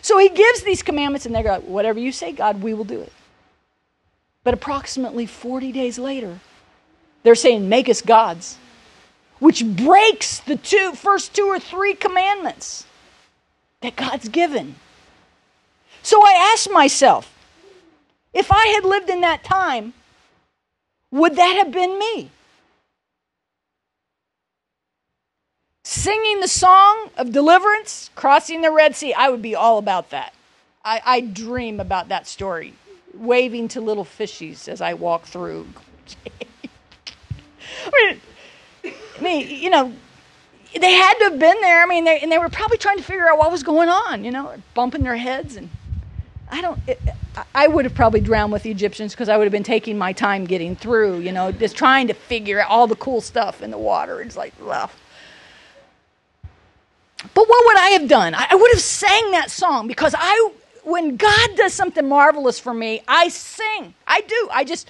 So 0.00 0.16
he 0.16 0.28
gives 0.28 0.62
these 0.62 0.84
commandments, 0.84 1.26
and 1.26 1.34
they 1.34 1.42
go, 1.42 1.58
Whatever 1.62 1.98
you 1.98 2.12
say, 2.12 2.30
God, 2.30 2.62
we 2.62 2.72
will 2.72 2.84
do 2.84 3.00
it. 3.00 3.12
But 4.44 4.54
approximately 4.54 5.26
40 5.26 5.72
days 5.72 5.98
later, 5.98 6.38
they're 7.24 7.34
saying, 7.34 7.68
Make 7.68 7.88
us 7.88 8.00
gods, 8.00 8.58
which 9.40 9.66
breaks 9.66 10.38
the 10.38 10.54
two, 10.54 10.92
first 10.92 11.34
two 11.34 11.46
or 11.46 11.58
three 11.58 11.94
commandments 11.94 12.86
that 13.82 13.96
God's 13.96 14.28
given. 14.28 14.76
So 16.02 16.22
I 16.22 16.52
asked 16.52 16.70
myself, 16.70 17.32
if 18.32 18.50
I 18.52 18.66
had 18.68 18.84
lived 18.84 19.10
in 19.10 19.20
that 19.22 19.44
time, 19.44 19.92
would 21.10 21.36
that 21.36 21.56
have 21.56 21.72
been 21.72 21.98
me? 21.98 22.30
singing 25.90 26.38
the 26.38 26.46
song 26.46 27.10
of 27.16 27.32
deliverance, 27.32 28.10
crossing 28.14 28.62
the 28.62 28.70
Red 28.70 28.94
Sea, 28.94 29.12
I 29.12 29.28
would 29.28 29.42
be 29.42 29.56
all 29.56 29.76
about 29.76 30.10
that. 30.10 30.32
I, 30.84 31.02
I 31.04 31.20
dream 31.20 31.80
about 31.80 32.08
that 32.10 32.28
story, 32.28 32.74
waving 33.12 33.66
to 33.68 33.80
little 33.80 34.04
fishies 34.04 34.68
as 34.68 34.80
I 34.80 34.94
walk 34.94 35.24
through. 35.24 35.66
I, 37.92 38.18
mean, 39.20 39.48
you 39.48 39.68
know, 39.68 39.92
they 40.78 40.92
had 40.92 41.14
to 41.14 41.24
have 41.24 41.38
been 41.38 41.60
there. 41.60 41.82
I 41.82 41.86
mean, 41.86 42.04
they, 42.04 42.20
and 42.20 42.30
they 42.30 42.38
were 42.38 42.48
probably 42.48 42.78
trying 42.78 42.98
to 42.98 43.02
figure 43.02 43.28
out 43.28 43.38
what 43.38 43.50
was 43.50 43.62
going 43.62 43.88
on, 43.88 44.24
you 44.24 44.30
know, 44.30 44.54
bumping 44.74 45.02
their 45.02 45.16
heads. 45.16 45.56
And 45.56 45.70
I 46.50 46.60
don't, 46.60 46.78
it, 46.86 47.00
I 47.54 47.68
would 47.68 47.84
have 47.84 47.94
probably 47.94 48.20
drowned 48.20 48.52
with 48.52 48.62
the 48.62 48.70
Egyptians 48.70 49.12
because 49.12 49.28
I 49.28 49.36
would 49.36 49.44
have 49.44 49.52
been 49.52 49.62
taking 49.62 49.98
my 49.98 50.12
time 50.12 50.44
getting 50.44 50.76
through, 50.76 51.20
you 51.20 51.32
know, 51.32 51.50
just 51.52 51.76
trying 51.76 52.08
to 52.08 52.14
figure 52.14 52.60
out 52.60 52.70
all 52.70 52.86
the 52.86 52.96
cool 52.96 53.20
stuff 53.20 53.62
in 53.62 53.70
the 53.70 53.78
water. 53.78 54.20
It's 54.20 54.36
like, 54.36 54.54
well, 54.60 54.90
but 57.34 57.48
what 57.48 57.66
would 57.66 57.76
I 57.76 57.90
have 57.90 58.08
done? 58.08 58.34
I 58.34 58.54
would 58.54 58.70
have 58.72 58.80
sang 58.80 59.32
that 59.32 59.50
song 59.50 59.86
because 59.86 60.14
I 60.16 60.50
when 60.84 61.16
God 61.16 61.50
does 61.56 61.74
something 61.74 62.08
marvelous 62.08 62.58
for 62.58 62.72
me, 62.72 63.02
I 63.06 63.28
sing. 63.28 63.94
I 64.06 64.22
do. 64.22 64.48
I 64.50 64.64
just 64.64 64.88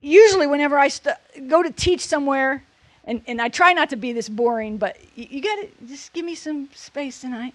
usually 0.00 0.46
whenever 0.46 0.78
I 0.78 0.88
st- 0.88 1.16
go 1.48 1.62
to 1.62 1.70
teach 1.70 2.04
somewhere 2.04 2.64
and, 3.06 3.22
and 3.26 3.40
I 3.40 3.48
try 3.48 3.72
not 3.72 3.90
to 3.90 3.96
be 3.96 4.12
this 4.12 4.28
boring, 4.28 4.76
but 4.76 4.96
you, 5.14 5.26
you 5.30 5.42
got 5.42 5.56
to 5.56 5.68
just 5.86 6.12
give 6.12 6.24
me 6.24 6.34
some 6.34 6.68
space 6.74 7.20
tonight. 7.20 7.54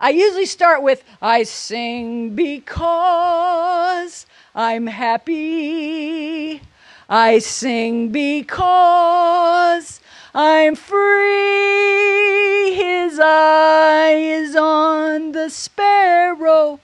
I 0.00 0.10
usually 0.10 0.46
start 0.46 0.82
with 0.82 1.02
I 1.20 1.42
sing 1.42 2.36
because 2.36 4.26
I'm 4.54 4.86
happy. 4.86 6.60
I 7.08 7.38
sing 7.38 8.10
because 8.10 10.00
I'm 10.34 10.76
free. 10.76 12.74
His 12.74 13.18
eye 13.18 14.12
is 14.14 14.54
on 14.54 15.32
the 15.32 15.48
sparrow, 15.48 16.78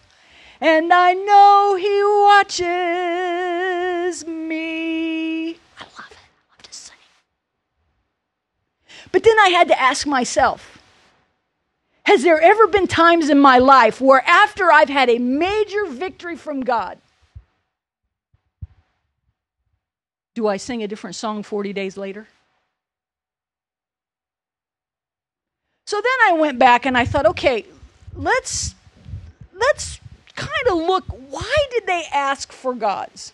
and 0.60 0.92
I 0.92 1.12
know 1.12 1.76
he 1.78 2.02
watches 2.26 2.64
me. 4.26 5.50
I 5.50 5.84
love 5.98 6.10
it. 6.10 6.18
I 6.18 6.50
love 6.50 6.62
to 6.62 6.72
sing. 6.72 6.96
But 9.14 9.22
then 9.22 9.38
I 9.38 9.50
had 9.50 9.68
to 9.68 9.80
ask 9.80 10.08
myself 10.08 10.82
Has 12.04 12.24
there 12.24 12.40
ever 12.40 12.66
been 12.66 12.88
times 12.88 13.28
in 13.30 13.38
my 13.38 13.58
life 13.58 14.00
where 14.00 14.24
after 14.26 14.72
I've 14.72 14.88
had 14.88 15.08
a 15.08 15.18
major 15.18 15.86
victory 15.86 16.34
from 16.34 16.62
God, 16.64 16.98
do 20.34 20.48
I 20.48 20.56
sing 20.56 20.82
a 20.82 20.88
different 20.88 21.14
song 21.14 21.44
40 21.44 21.72
days 21.72 21.96
later? 21.96 22.26
So 25.86 25.98
then 25.98 26.28
I 26.28 26.32
went 26.32 26.58
back 26.58 26.84
and 26.84 26.98
I 26.98 27.04
thought, 27.04 27.26
okay, 27.26 27.66
let's 28.16 28.74
let's 29.52 30.00
kind 30.34 30.66
of 30.66 30.78
look 30.78 31.04
why 31.30 31.56
did 31.70 31.86
they 31.86 32.02
ask 32.12 32.50
for 32.50 32.74
gods? 32.74 33.32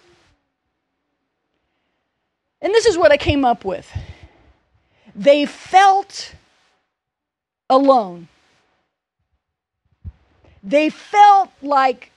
And 2.60 2.74
this 2.74 2.84
is 2.84 2.98
what 2.98 3.12
I 3.12 3.16
came 3.16 3.46
up 3.46 3.64
with. 3.64 3.90
They 5.20 5.44
felt 5.44 6.34
alone. 7.68 8.28
They 10.62 10.88
felt 10.88 11.50
like 11.60 12.10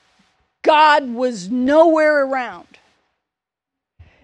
God 0.61 1.09
was 1.09 1.49
nowhere 1.49 2.25
around. 2.25 2.79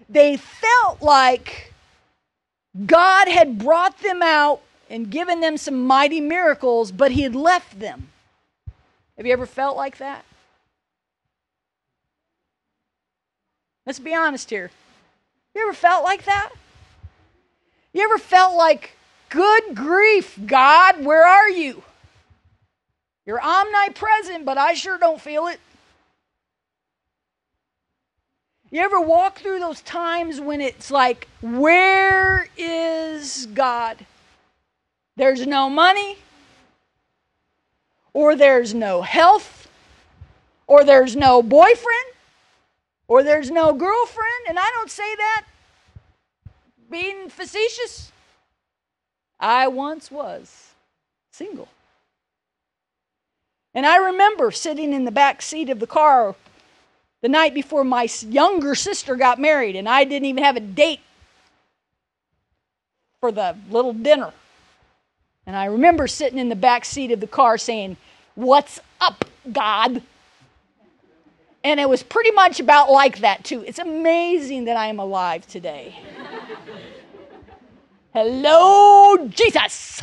They 0.08 0.38
felt 0.38 1.02
like 1.02 1.74
God 2.86 3.28
had 3.28 3.58
brought 3.58 3.98
them 3.98 4.22
out 4.22 4.62
and 4.88 5.10
given 5.10 5.40
them 5.40 5.58
some 5.58 5.86
mighty 5.86 6.22
miracles, 6.22 6.90
but 6.90 7.12
He 7.12 7.20
had 7.20 7.34
left 7.34 7.80
them. 7.80 8.08
Have 9.18 9.26
you 9.26 9.32
ever 9.34 9.44
felt 9.44 9.76
like 9.76 9.98
that? 9.98 10.24
Let's 13.84 13.98
be 13.98 14.14
honest 14.14 14.48
here. 14.48 14.70
You 15.54 15.64
ever 15.64 15.74
felt 15.74 16.02
like 16.02 16.24
that? 16.24 16.52
You 17.92 18.02
ever 18.04 18.18
felt 18.18 18.56
like, 18.56 18.96
good 19.28 19.74
grief, 19.74 20.38
God, 20.46 21.04
where 21.04 21.26
are 21.26 21.48
you? 21.48 21.82
You're 23.26 23.42
omnipresent, 23.42 24.44
but 24.44 24.58
I 24.58 24.74
sure 24.74 24.98
don't 24.98 25.20
feel 25.20 25.46
it. 25.46 25.60
You 28.70 28.80
ever 28.82 29.00
walk 29.00 29.40
through 29.40 29.58
those 29.58 29.80
times 29.80 30.40
when 30.40 30.60
it's 30.60 30.90
like, 30.92 31.26
where 31.40 32.48
is 32.56 33.46
God? 33.46 34.06
There's 35.16 35.44
no 35.44 35.68
money, 35.68 36.18
or 38.12 38.36
there's 38.36 38.72
no 38.72 39.02
health, 39.02 39.68
or 40.68 40.84
there's 40.84 41.16
no 41.16 41.42
boyfriend, 41.42 42.14
or 43.08 43.24
there's 43.24 43.50
no 43.50 43.72
girlfriend. 43.72 44.46
And 44.48 44.58
I 44.58 44.70
don't 44.76 44.90
say 44.90 45.16
that 45.16 45.44
being 46.90 47.28
facetious. 47.28 48.12
I 49.38 49.68
once 49.68 50.10
was 50.10 50.72
single. 51.30 51.68
And 53.74 53.86
I 53.86 53.96
remember 53.96 54.50
sitting 54.50 54.92
in 54.92 55.04
the 55.04 55.12
back 55.12 55.40
seat 55.40 55.70
of 55.70 55.78
the 55.78 55.86
car 55.86 56.34
the 57.22 57.28
night 57.28 57.54
before 57.54 57.84
my 57.84 58.08
younger 58.22 58.74
sister 58.74 59.14
got 59.14 59.38
married, 59.38 59.76
and 59.76 59.88
I 59.88 60.04
didn't 60.04 60.26
even 60.26 60.42
have 60.42 60.56
a 60.56 60.60
date 60.60 61.00
for 63.20 63.30
the 63.30 63.56
little 63.70 63.92
dinner. 63.92 64.32
And 65.46 65.54
I 65.54 65.66
remember 65.66 66.06
sitting 66.06 66.38
in 66.38 66.48
the 66.48 66.56
back 66.56 66.84
seat 66.84 67.12
of 67.12 67.20
the 67.20 67.26
car 67.26 67.58
saying, 67.58 67.96
What's 68.34 68.80
up, 69.00 69.24
God? 69.52 70.02
And 71.62 71.78
it 71.78 71.88
was 71.88 72.02
pretty 72.02 72.30
much 72.30 72.58
about 72.58 72.90
like 72.90 73.18
that, 73.18 73.44
too. 73.44 73.62
It's 73.66 73.78
amazing 73.78 74.64
that 74.64 74.78
I 74.78 74.86
am 74.86 74.98
alive 74.98 75.46
today. 75.46 75.94
Hello, 78.12 79.28
Jesus! 79.28 80.02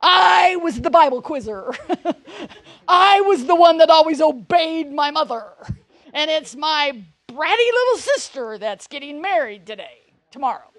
I 0.00 0.56
was 0.56 0.80
the 0.80 0.88
Bible 0.88 1.20
quizzer. 1.20 1.70
I 2.88 3.20
was 3.20 3.44
the 3.44 3.54
one 3.54 3.78
that 3.78 3.90
always 3.90 4.22
obeyed 4.22 4.90
my 4.90 5.10
mother. 5.10 5.44
And 6.14 6.30
it's 6.30 6.56
my 6.56 7.02
bratty 7.28 7.72
little 7.72 7.98
sister 7.98 8.56
that's 8.56 8.86
getting 8.86 9.20
married 9.20 9.66
today, 9.66 9.98
tomorrow. 10.30 10.70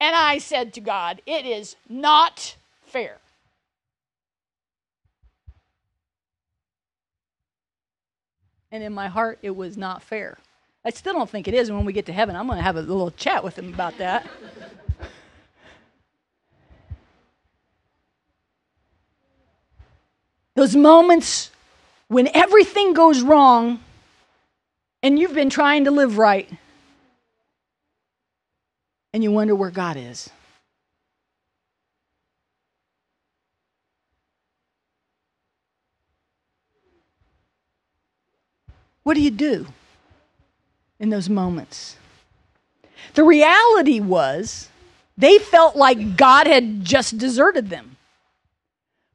And 0.00 0.14
I 0.14 0.36
said 0.36 0.74
to 0.74 0.80
God, 0.82 1.22
It 1.24 1.46
is 1.46 1.76
not 1.88 2.56
fair. 2.84 3.16
And 8.70 8.82
in 8.84 8.92
my 8.92 9.08
heart, 9.08 9.38
it 9.40 9.56
was 9.56 9.78
not 9.78 10.02
fair. 10.02 10.36
I 10.88 10.90
still 10.90 11.12
don't 11.12 11.28
think 11.28 11.46
it 11.46 11.52
is. 11.52 11.68
And 11.68 11.76
when 11.76 11.84
we 11.84 11.92
get 11.92 12.06
to 12.06 12.14
heaven, 12.14 12.34
I'm 12.34 12.46
going 12.46 12.56
to 12.56 12.62
have 12.62 12.76
a 12.76 12.80
little 12.80 13.10
chat 13.10 13.44
with 13.44 13.58
him 13.58 13.74
about 13.74 13.98
that. 13.98 14.26
Those 20.54 20.74
moments 20.74 21.50
when 22.08 22.34
everything 22.34 22.94
goes 22.94 23.20
wrong 23.20 23.80
and 25.02 25.18
you've 25.18 25.34
been 25.34 25.50
trying 25.50 25.84
to 25.84 25.90
live 25.90 26.16
right 26.16 26.48
and 29.12 29.22
you 29.22 29.30
wonder 29.30 29.54
where 29.54 29.70
God 29.70 29.98
is. 29.98 30.30
What 39.02 39.12
do 39.12 39.20
you 39.20 39.30
do 39.30 39.66
in 41.00 41.10
those 41.10 41.28
moments? 41.28 41.96
The 43.14 43.24
reality 43.24 44.00
was 44.00 44.68
they 45.16 45.38
felt 45.38 45.76
like 45.76 46.16
God 46.16 46.46
had 46.46 46.84
just 46.84 47.18
deserted 47.18 47.70
them. 47.70 47.96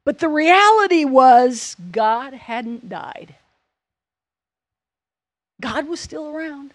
But 0.05 0.19
the 0.19 0.29
reality 0.29 1.05
was 1.05 1.77
God 1.91 2.33
hadn't 2.33 2.89
died. 2.89 3.35
God 5.61 5.87
was 5.87 6.01
still 6.01 6.27
around. 6.27 6.73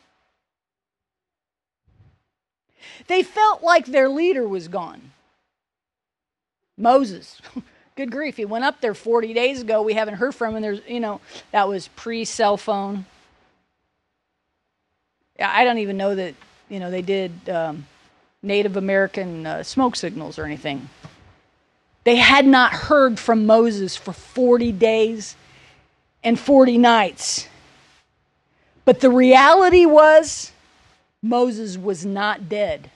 They 3.06 3.22
felt 3.22 3.62
like 3.62 3.86
their 3.86 4.08
leader 4.08 4.48
was 4.48 4.68
gone. 4.68 5.12
Moses. 6.78 7.40
Good 7.96 8.12
grief, 8.12 8.36
he 8.36 8.44
went 8.44 8.64
up 8.64 8.80
there 8.80 8.94
40 8.94 9.34
days 9.34 9.60
ago. 9.60 9.82
We 9.82 9.94
haven't 9.94 10.14
heard 10.14 10.34
from 10.34 10.54
him. 10.54 10.62
There's, 10.62 10.80
you 10.86 11.00
know, 11.00 11.20
that 11.50 11.68
was 11.68 11.88
pre 11.88 12.24
cell 12.24 12.56
phone. 12.56 13.04
I 15.38 15.64
don't 15.64 15.78
even 15.78 15.96
know 15.96 16.14
that, 16.14 16.34
you 16.68 16.80
know, 16.80 16.90
they 16.90 17.02
did 17.02 17.32
um, 17.48 17.86
Native 18.42 18.76
American 18.76 19.46
uh, 19.46 19.62
smoke 19.62 19.96
signals 19.96 20.38
or 20.38 20.44
anything. 20.44 20.88
They 22.04 22.16
had 22.16 22.46
not 22.46 22.72
heard 22.72 23.18
from 23.18 23.46
Moses 23.46 23.96
for 23.96 24.12
40 24.12 24.72
days 24.72 25.36
and 26.24 26.38
40 26.38 26.78
nights. 26.78 27.48
But 28.84 29.00
the 29.00 29.10
reality 29.10 29.84
was, 29.84 30.52
Moses 31.22 31.76
was 31.76 32.06
not 32.06 32.48
dead. 32.48 32.90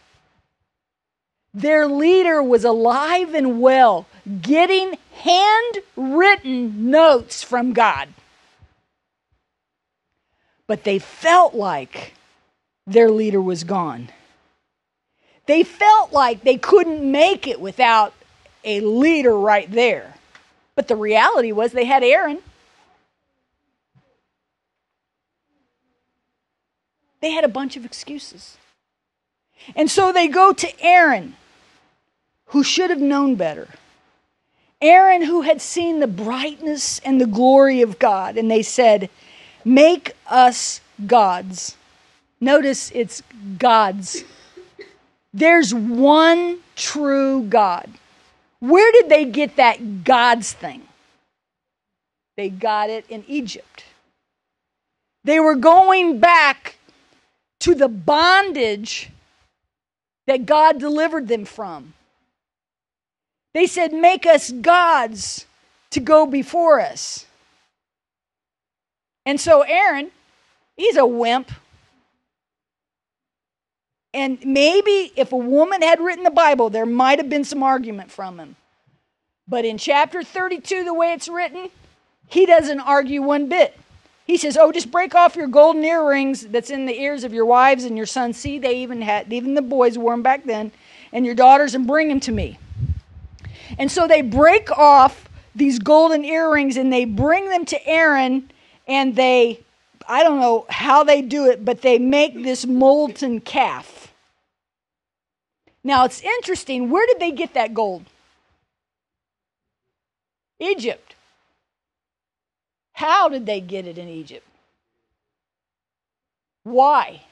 Their 1.55 1.87
leader 1.87 2.43
was 2.43 2.65
alive 2.65 3.35
and 3.35 3.61
well, 3.61 4.07
getting 4.41 4.97
handwritten 5.13 6.91
notes 6.91 7.43
from 7.43 7.75
God. 7.75 8.09
But 10.67 10.85
they 10.85 10.99
felt 10.99 11.55
like 11.55 12.15
their 12.87 13.11
leader 13.11 13.41
was 13.41 13.65
gone. 13.65 14.09
They 15.47 15.63
felt 15.63 16.13
like 16.13 16.43
they 16.43 16.57
couldn't 16.57 17.11
make 17.11 17.47
it 17.47 17.61
without 17.61 18.15
a 18.65 18.81
leader 18.81 19.37
right 19.37 19.71
there. 19.71 20.15
But 20.75 20.89
the 20.89 20.97
reality 20.97 21.53
was 21.53 21.73
they 21.73 21.85
had 21.85 22.03
Aaron. 22.03 22.39
They 27.21 27.31
had 27.31 27.45
a 27.45 27.49
bunch 27.49 27.77
of 27.77 27.85
excuses. 27.85 28.57
And 29.77 29.91
so 29.91 30.13
they 30.13 30.29
go 30.29 30.53
to 30.53 30.83
Aaron 30.83 31.37
who 32.47 32.63
should 32.63 32.91
have 32.91 33.01
known 33.01 33.35
better. 33.35 33.69
Aaron, 34.81 35.23
who 35.23 35.43
had 35.43 35.61
seen 35.63 36.01
the 36.01 36.09
brightness 36.09 36.99
and 37.01 37.21
the 37.21 37.27
glory 37.27 37.83
of 37.83 37.99
God, 37.99 38.37
and 38.37 38.51
they 38.51 38.63
said, 38.63 39.09
Make 39.65 40.15
us 40.29 40.81
gods. 41.07 41.77
Notice 42.43 42.91
it's 42.93 43.23
gods. 43.57 44.25
There's 45.33 45.73
one 45.73 46.59
true 46.75 47.45
God. 47.45 47.89
Where 48.59 48.91
did 48.91 49.09
they 49.09 49.27
get 49.27 49.55
that 49.57 50.03
gods 50.03 50.53
thing? 50.53 50.83
They 52.37 52.49
got 52.49 52.91
it 52.91 53.05
in 53.09 53.23
Egypt. 53.29 53.85
They 55.23 55.39
were 55.39 55.55
going 55.55 56.19
back 56.19 56.79
to 57.61 57.77
the 57.77 57.87
bondage 57.87 59.11
that 60.27 60.45
God 60.45 60.81
delivered 60.81 61.29
them 61.29 61.45
from. 61.45 61.95
They 63.55 63.69
said, 63.69 63.93
Make 63.93 64.27
us 64.27 64.51
gods 64.51 65.47
to 65.91 66.01
go 66.01 66.27
before 66.27 66.81
us. 66.81 67.25
And 69.25 69.41
so 69.41 69.61
Aaron, 69.63 70.11
he's 70.77 70.97
a 70.97 71.07
wimp. 71.07 71.53
And 74.15 74.39
maybe 74.45 75.13
if 75.17 75.33
a 75.33 75.37
woman 75.37 75.83
had 75.83 76.01
written 76.01 76.25
the 76.25 76.31
Bible, 76.31 76.69
there 76.71 76.87
might 76.87 77.19
have 77.19 77.31
been 77.31 77.45
some 77.45 77.63
argument 77.63 78.11
from 78.11 78.39
him. 78.39 78.57
But 79.49 79.65
in 79.65 79.79
chapter 79.79 80.23
32, 80.23 80.85
the 80.85 80.95
way 80.95 81.13
it's 81.13 81.29
written, 81.29 81.71
he 82.29 82.47
doesn't 82.47 82.81
argue 82.81 83.23
one 83.23 83.49
bit. 83.49 83.79
He 84.27 84.37
says, 84.37 84.57
"Oh, 84.57 84.71
just 84.71 84.91
break 84.91 85.15
off 85.15 85.35
your 85.35 85.49
golden 85.49 85.85
earrings 85.85 86.43
that's 86.47 86.71
in 86.71 86.87
the 86.87 87.01
ears 87.01 87.25
of 87.25 87.35
your 87.35 87.45
wives 87.45 87.85
and 87.85 87.97
your 87.97 88.07
sons. 88.07 88.37
See, 88.37 88.59
they 88.59 88.77
even 88.77 89.03
had 89.03 89.33
even 89.33 89.55
the 89.55 89.63
boys 89.63 89.99
wore 89.99 90.13
them 90.13 90.23
back 90.23 90.45
then, 90.45 90.73
and 91.13 91.27
your 91.27 91.35
daughters, 91.35 91.75
and 91.75 91.87
bring 91.87 92.09
them 92.09 92.21
to 92.21 92.33
me." 92.33 92.59
And 93.79 93.91
so 93.91 94.07
they 94.07 94.23
break 94.23 94.71
off 94.71 95.29
these 95.55 95.79
golden 95.79 96.25
earrings 96.25 96.77
and 96.77 96.93
they 96.93 97.05
bring 97.05 97.49
them 97.49 97.65
to 97.67 97.87
Aaron 97.87 98.51
and 98.87 99.17
they 99.17 99.61
I 100.09 100.25
don't 100.25 100.41
know 100.41 100.67
how 100.69 101.05
they 101.05 101.23
do 101.23 101.49
it, 101.49 101.65
but 101.65 101.83
they 101.83 101.99
make 101.99 102.43
this 102.43 102.67
molten 102.67 103.41
calf. 103.41 104.02
Now 105.85 106.05
it's 106.05 106.21
interesting. 106.21 106.91
Where 106.91 107.07
did 107.07 107.19
they 107.19 107.33
get 107.33 107.55
that 107.55 107.75
gold? 107.75 108.05
Egypt. 110.61 111.15
How 112.95 113.29
did 113.29 113.47
they 113.47 113.61
get 113.61 113.87
it 113.87 113.99
in 113.99 114.09
Egypt? 114.09 114.47
Why? 116.63 117.23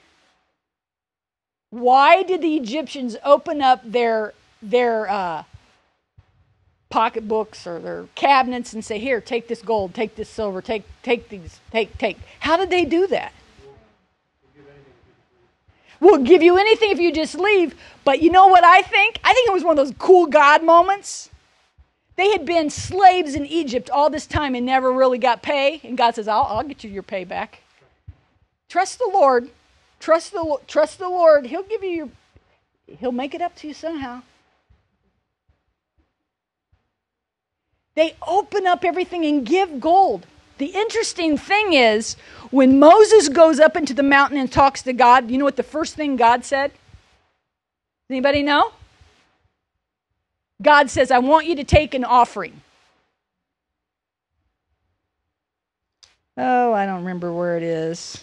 Why 1.69 2.23
did 2.23 2.41
the 2.41 2.57
Egyptians 2.57 3.15
open 3.23 3.61
up 3.61 3.81
their 3.85 4.33
their 4.61 5.09
uh, 5.09 5.43
pocketbooks 6.89 7.65
or 7.65 7.79
their 7.79 8.07
cabinets 8.15 8.73
and 8.73 8.83
say, 8.83 8.99
"Here, 8.99 9.21
take 9.21 9.47
this 9.47 9.61
gold, 9.61 9.93
take 9.93 10.15
this 10.15 10.29
silver, 10.29 10.61
take 10.61 10.83
take 11.01 11.29
these, 11.29 11.61
take 11.71 11.97
take"? 11.97 12.17
How 12.41 12.57
did 12.57 12.69
they 12.69 12.83
do 12.83 13.07
that? 13.07 13.31
We'll 16.01 16.23
give 16.23 16.41
you 16.41 16.57
anything 16.57 16.91
if 16.91 16.99
you 16.99 17.13
just 17.13 17.35
leave. 17.35 17.75
But 18.03 18.21
you 18.21 18.31
know 18.31 18.47
what 18.47 18.63
I 18.63 18.81
think? 18.81 19.19
I 19.23 19.33
think 19.33 19.47
it 19.47 19.53
was 19.53 19.63
one 19.63 19.77
of 19.77 19.85
those 19.85 19.95
cool 19.97 20.25
God 20.25 20.63
moments. 20.63 21.29
They 22.17 22.31
had 22.31 22.45
been 22.45 22.69
slaves 22.69 23.35
in 23.35 23.45
Egypt 23.45 23.89
all 23.89 24.09
this 24.09 24.27
time 24.27 24.55
and 24.55 24.65
never 24.65 24.91
really 24.91 25.19
got 25.19 25.41
pay. 25.43 25.79
And 25.83 25.97
God 25.97 26.15
says, 26.15 26.27
I'll, 26.27 26.43
I'll 26.43 26.63
get 26.63 26.83
you 26.83 26.89
your 26.89 27.03
pay 27.03 27.23
back. 27.23 27.61
Trust 28.67 28.97
the 28.97 29.09
Lord. 29.13 29.49
Trust 29.99 30.31
the, 30.31 30.57
trust 30.67 30.97
the 30.97 31.07
Lord. 31.07 31.45
He'll 31.45 31.63
give 31.63 31.83
you 31.83 31.89
your, 31.89 32.09
he'll 32.99 33.11
make 33.11 33.35
it 33.35 33.41
up 33.41 33.55
to 33.57 33.67
you 33.67 33.73
somehow. 33.73 34.23
They 37.93 38.15
open 38.25 38.65
up 38.65 38.83
everything 38.83 39.23
and 39.25 39.45
give 39.45 39.79
gold. 39.79 40.25
The 40.61 40.67
interesting 40.67 41.39
thing 41.39 41.73
is, 41.73 42.15
when 42.51 42.77
Moses 42.77 43.29
goes 43.29 43.59
up 43.59 43.75
into 43.75 43.95
the 43.95 44.03
mountain 44.03 44.37
and 44.37 44.51
talks 44.51 44.83
to 44.83 44.93
God, 44.93 45.31
you 45.31 45.39
know 45.39 45.43
what 45.43 45.55
the 45.55 45.63
first 45.63 45.95
thing 45.95 46.17
God 46.17 46.45
said? 46.45 46.71
Anybody 48.11 48.43
know? 48.43 48.71
God 50.61 50.91
says, 50.91 51.09
I 51.09 51.17
want 51.17 51.47
you 51.47 51.55
to 51.55 51.63
take 51.63 51.95
an 51.95 52.03
offering. 52.03 52.61
Oh, 56.37 56.73
I 56.73 56.85
don't 56.85 56.99
remember 56.99 57.33
where 57.33 57.57
it 57.57 57.63
is. 57.63 58.21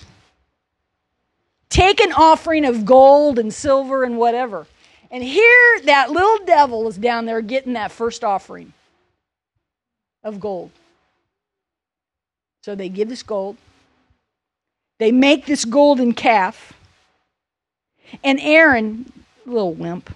Take 1.71 2.01
an 2.01 2.13
offering 2.13 2.65
of 2.65 2.85
gold 2.85 3.41
and 3.41 3.53
silver 3.53 4.05
and 4.05 4.17
whatever. 4.17 4.69
And 5.11 5.25
here, 5.25 5.81
that 5.87 6.13
little 6.13 6.47
devil 6.47 6.87
is 6.87 6.99
down 6.99 7.27
there 7.27 7.41
getting 7.41 7.73
that 7.73 7.91
first 7.91 8.23
offering 8.23 8.75
of 10.23 10.39
gold. 10.39 10.71
So 12.69 12.75
they 12.75 12.91
give 12.91 13.09
this 13.09 13.23
gold. 13.23 13.57
They 14.99 15.11
make 15.11 15.47
this 15.47 15.65
golden 15.65 16.13
calf. 16.13 16.75
And 18.23 18.39
Aaron, 18.43 19.11
little 19.47 19.73
wimp, 19.73 20.15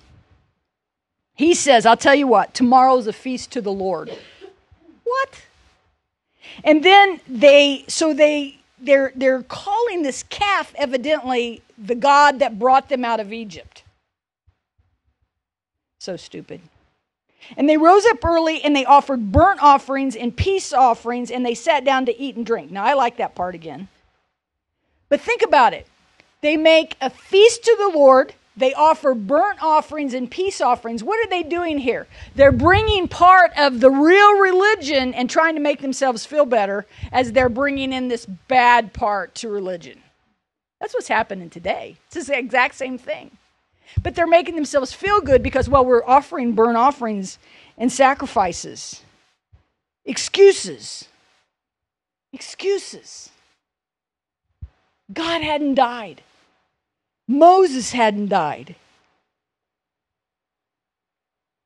he 1.35 1.55
says, 1.55 1.87
I'll 1.87 1.97
tell 1.97 2.15
you 2.15 2.27
what, 2.27 2.53
tomorrow's 2.53 3.07
a 3.07 3.13
feast 3.15 3.53
to 3.53 3.63
the 3.63 3.73
Lord. 3.73 4.11
What? 5.03 5.47
And 6.63 6.85
then 6.85 7.23
they, 7.27 7.87
so 7.89 8.13
they, 8.13 8.59
they're, 8.79 9.15
they're 9.17 9.45
calling 9.45 10.03
this 10.03 10.23
calf 10.25 10.75
evidently 10.75 11.63
the 11.79 11.95
God 11.95 12.39
that 12.41 12.59
brought 12.59 12.91
them 12.91 13.03
out 13.03 13.19
of 13.19 13.33
Egypt. 13.33 13.83
So 16.01 16.19
stupid. 16.19 16.61
And 17.57 17.69
they 17.69 17.77
rose 17.77 18.05
up 18.07 18.25
early 18.25 18.63
and 18.63 18.75
they 18.75 18.85
offered 18.85 19.33
burnt 19.33 19.63
offerings 19.63 20.17
and 20.17 20.37
peace 20.37 20.73
offerings 20.73 21.31
and 21.31 21.45
they 21.45 21.55
sat 21.55 21.85
down 21.85 22.07
to 22.07 22.19
eat 22.19 22.37
and 22.37 22.47
drink. 22.47 22.71
Now, 22.71 22.85
I 22.85 22.95
like 22.95 23.17
that 23.19 23.35
part 23.35 23.55
again. 23.55 23.89
But 25.09 25.21
think 25.21 25.43
about 25.43 25.75
it. 25.75 25.87
They 26.41 26.57
make 26.57 26.97
a 27.01 27.11
feast 27.11 27.65
to 27.65 27.77
the 27.79 27.99
Lord 27.99 28.35
they 28.57 28.75
offer 28.75 29.15
burnt 29.15 29.63
offerings 29.63 30.13
and 30.13 30.31
peace 30.31 30.61
offerings. 30.61 31.03
What 31.03 31.25
are 31.25 31.31
they 31.31 31.43
doing 31.43 31.79
here? 31.79 32.07
They're 32.35 32.53
bringing 32.53 33.09
part 33.09 33.53
of 33.57 33.81
the 33.81 33.91
real 33.91 34.39
religion 34.39 35.15
and 35.15 35.29
trying 35.31 35.55
to 35.55 35.61
make 35.61 35.81
themselves 35.81 36.27
feel 36.27 36.45
better 36.45 36.87
as 37.11 37.33
they're 37.33 37.49
bringing 37.49 37.93
in 37.93 38.09
this 38.09 38.27
bad 38.27 38.93
part 38.93 39.35
to 39.37 39.49
religion. 39.49 40.03
That's 40.81 40.93
what's 40.93 41.09
happening 41.09 41.49
today. 41.49 41.97
It's 42.15 42.27
the 42.27 42.39
exact 42.39 42.75
same 42.75 42.99
thing. 42.99 43.39
But 44.01 44.15
they're 44.15 44.27
making 44.27 44.55
themselves 44.55 44.93
feel 44.93 45.21
good 45.21 45.43
because, 45.43 45.69
well, 45.69 45.85
we're 45.85 46.05
offering 46.05 46.53
burnt 46.53 46.77
offerings 46.77 47.39
and 47.77 47.91
sacrifices. 47.91 49.03
Excuses. 50.05 51.09
Excuses. 52.33 53.31
God 55.13 55.43
hadn't 55.43 55.75
died. 55.75 56.23
Moses 57.29 57.93
hadn't 57.93 58.29
died. 58.29 58.77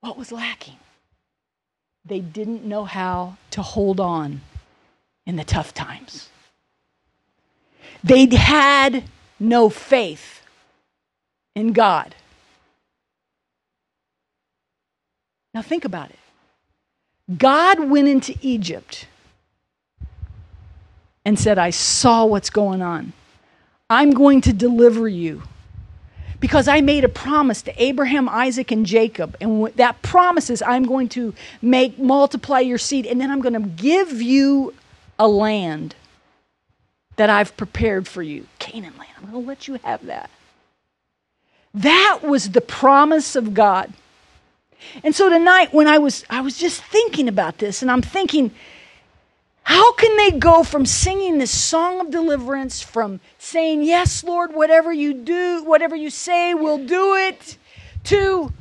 What 0.01 0.17
was 0.17 0.33
lacking? 0.33 0.77
They 2.05 2.21
didn't 2.21 2.65
know 2.65 2.85
how 2.85 3.37
to 3.51 3.63
hold 3.63 3.99
on 4.01 4.41
in 5.27 5.37
the 5.37 5.45
tough 5.45 5.75
times. 5.75 6.29
They'd 8.05 8.33
had 8.33 9.05
no 9.41 9.69
faith 9.69 10.36
in 11.57 11.73
God. 11.73 12.15
Now 15.55 15.63
think 15.63 15.85
about 15.85 16.11
it. 16.11 16.19
God 17.37 17.81
went 17.81 18.07
into 18.07 18.37
Egypt 18.43 19.09
and 21.25 21.37
said, 21.37 21.59
I 21.59 21.71
saw 21.71 22.25
what's 22.27 22.51
going 22.51 22.83
on. 22.83 23.15
I'm 23.91 24.13
going 24.13 24.43
to 24.43 24.53
deliver 24.53 25.09
you. 25.09 25.43
Because 26.39 26.69
I 26.69 26.83
made 26.83 27.03
a 27.03 27.09
promise 27.09 27.63
to 27.63 27.83
Abraham, 27.83 28.29
Isaac, 28.29 28.71
and 28.71 28.85
Jacob. 28.85 29.37
And 29.41 29.67
that 29.77 30.03
promise 30.03 30.51
is 30.51 30.63
I'm 30.63 30.85
going 30.85 31.09
to 31.11 31.35
make 31.63 31.99
multiply 31.99 32.61
your 32.61 32.79
seed, 32.79 33.07
and 33.07 33.19
then 33.19 33.31
I'm 33.31 33.41
going 33.41 33.55
to 33.55 33.69
give 33.69 34.21
you 34.21 34.75
a 35.19 35.27
land 35.27 35.95
that 37.17 37.31
I've 37.31 37.57
prepared 37.57 38.07
for 38.07 38.23
you 38.23 38.47
Canaan 38.59 38.93
land. 38.99 39.11
I'm 39.17 39.31
going 39.31 39.43
to 39.43 39.49
let 39.49 39.67
you 39.67 39.81
have 39.83 40.05
that. 40.07 40.31
That 41.77 42.21
was 42.23 42.51
the 42.51 42.63
promise 42.63 43.37
of 43.37 43.53
God. 43.53 43.93
And 45.05 45.15
so 45.15 45.29
tonight 45.29 45.75
when 45.75 45.87
I 45.87 45.99
was 45.99 46.25
I 46.31 46.41
was 46.41 46.57
just 46.57 46.83
thinking 46.83 47.29
about 47.29 47.59
this 47.59 47.83
and 47.83 47.91
I'm 47.91 48.03
thinking 48.03 48.51
how 49.63 49.93
can 49.95 50.17
they 50.17 50.39
go 50.39 50.63
from 50.63 50.87
singing 50.87 51.39
this 51.39 51.51
song 51.51 52.01
of 52.01 52.11
deliverance, 52.11 52.83
from 52.83 53.19
saying, 53.37 53.83
Yes, 53.83 54.23
Lord, 54.23 54.55
whatever 54.55 54.93
you 54.93 55.13
do, 55.13 55.65
whatever 55.65 55.97
you 55.97 56.09
say, 56.09 56.55
we'll 56.55 56.87
do 56.87 57.15
it, 57.17 57.59
to 58.05 58.53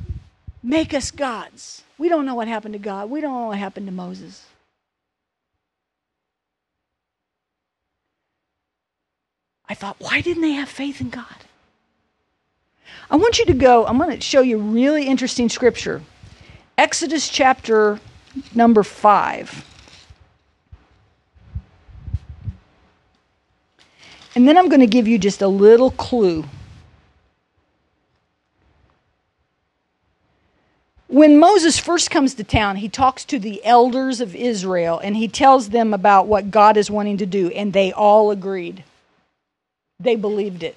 make 0.64 0.92
us 0.92 1.12
gods? 1.12 1.84
We 1.96 2.08
don't 2.08 2.26
know 2.26 2.34
what 2.34 2.48
happened 2.48 2.74
to 2.74 2.80
God. 2.80 3.08
We 3.08 3.20
don't 3.20 3.32
know 3.32 3.46
what 3.46 3.58
happened 3.58 3.86
to 3.86 3.92
Moses. 3.92 4.44
I 9.68 9.74
thought, 9.74 9.96
why 10.00 10.20
didn't 10.20 10.42
they 10.42 10.52
have 10.52 10.68
faith 10.68 11.00
in 11.00 11.10
God? 11.10 11.45
I 13.10 13.16
want 13.16 13.38
you 13.38 13.44
to 13.46 13.54
go, 13.54 13.86
I'm 13.86 13.98
going 13.98 14.14
to 14.14 14.20
show 14.20 14.40
you 14.40 14.58
really 14.58 15.06
interesting 15.06 15.48
scripture. 15.48 16.02
Exodus 16.78 17.28
chapter 17.28 18.00
number 18.54 18.82
5. 18.82 19.64
And 24.34 24.46
then 24.46 24.58
I'm 24.58 24.68
going 24.68 24.80
to 24.80 24.86
give 24.86 25.08
you 25.08 25.18
just 25.18 25.40
a 25.40 25.48
little 25.48 25.90
clue. 25.90 26.44
When 31.08 31.38
Moses 31.38 31.78
first 31.78 32.10
comes 32.10 32.34
to 32.34 32.44
town, 32.44 32.76
he 32.76 32.88
talks 32.88 33.24
to 33.26 33.38
the 33.38 33.64
elders 33.64 34.20
of 34.20 34.34
Israel 34.34 34.98
and 34.98 35.16
he 35.16 35.28
tells 35.28 35.70
them 35.70 35.94
about 35.94 36.26
what 36.26 36.50
God 36.50 36.76
is 36.76 36.90
wanting 36.90 37.16
to 37.18 37.26
do, 37.26 37.48
and 37.52 37.72
they 37.72 37.92
all 37.92 38.30
agreed. 38.30 38.84
They 39.98 40.16
believed 40.16 40.62
it. 40.62 40.76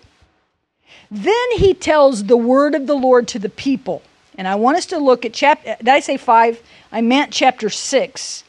Then 1.11 1.51
he 1.55 1.73
tells 1.73 2.25
the 2.25 2.37
word 2.37 2.75
of 2.75 2.87
the 2.87 2.95
Lord 2.95 3.27
to 3.29 3.39
the 3.39 3.49
people. 3.49 4.01
And 4.37 4.47
I 4.47 4.55
want 4.55 4.77
us 4.77 4.85
to 4.87 4.97
look 4.97 5.25
at 5.25 5.33
chapter, 5.33 5.75
did 5.77 5.89
I 5.89 5.99
say 5.99 6.17
five? 6.17 6.61
I 6.91 7.01
meant 7.01 7.33
chapter 7.33 7.69
six, 7.69 8.43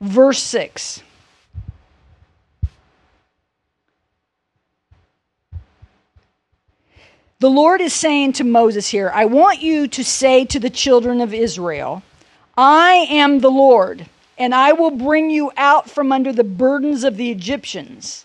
verse 0.00 0.42
six. 0.42 1.02
The 7.40 7.50
Lord 7.50 7.80
is 7.80 7.92
saying 7.92 8.34
to 8.34 8.44
Moses 8.44 8.86
here, 8.86 9.10
I 9.12 9.24
want 9.24 9.60
you 9.60 9.88
to 9.88 10.04
say 10.04 10.44
to 10.44 10.60
the 10.60 10.70
children 10.70 11.20
of 11.20 11.34
Israel, 11.34 12.04
I 12.56 13.08
am 13.10 13.40
the 13.40 13.50
Lord, 13.50 14.06
and 14.38 14.54
I 14.54 14.72
will 14.72 14.92
bring 14.92 15.28
you 15.28 15.50
out 15.56 15.90
from 15.90 16.12
under 16.12 16.32
the 16.32 16.44
burdens 16.44 17.02
of 17.02 17.16
the 17.16 17.32
Egyptians, 17.32 18.24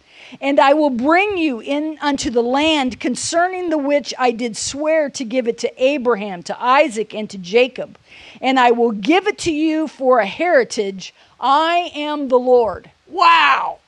And 0.39 0.59
I 0.59 0.73
will 0.73 0.89
bring 0.89 1.37
you 1.37 1.59
in 1.59 1.97
unto 2.01 2.29
the 2.29 2.43
land 2.43 2.99
concerning 2.99 3.69
the 3.69 3.77
which 3.77 4.13
I 4.17 4.31
did 4.31 4.55
swear 4.55 5.09
to 5.09 5.25
give 5.25 5.47
it 5.47 5.57
to 5.59 5.83
Abraham, 5.83 6.43
to 6.43 6.63
Isaac, 6.63 7.13
and 7.13 7.29
to 7.29 7.37
Jacob. 7.37 7.97
And 8.39 8.59
I 8.59 8.71
will 8.71 8.91
give 8.91 9.27
it 9.27 9.37
to 9.39 9.51
you 9.51 9.87
for 9.87 10.19
a 10.19 10.25
heritage. 10.25 11.13
I 11.39 11.91
am 11.93 12.29
the 12.29 12.39
Lord. 12.39 12.91
Wow! 13.07 13.79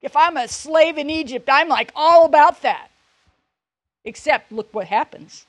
If 0.00 0.16
I'm 0.16 0.36
a 0.36 0.48
slave 0.48 0.98
in 0.98 1.10
Egypt, 1.10 1.48
I'm 1.50 1.68
like 1.68 1.90
all 1.94 2.24
about 2.24 2.62
that. 2.62 2.88
Except, 4.04 4.52
look 4.52 4.72
what 4.72 4.86
happens. 4.86 5.46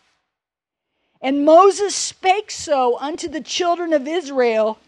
And 1.22 1.46
Moses 1.46 1.96
spake 1.96 2.52
so 2.52 2.98
unto 3.00 3.28
the 3.28 3.42
children 3.42 3.94
of 3.94 4.08
Israel, 4.08 4.80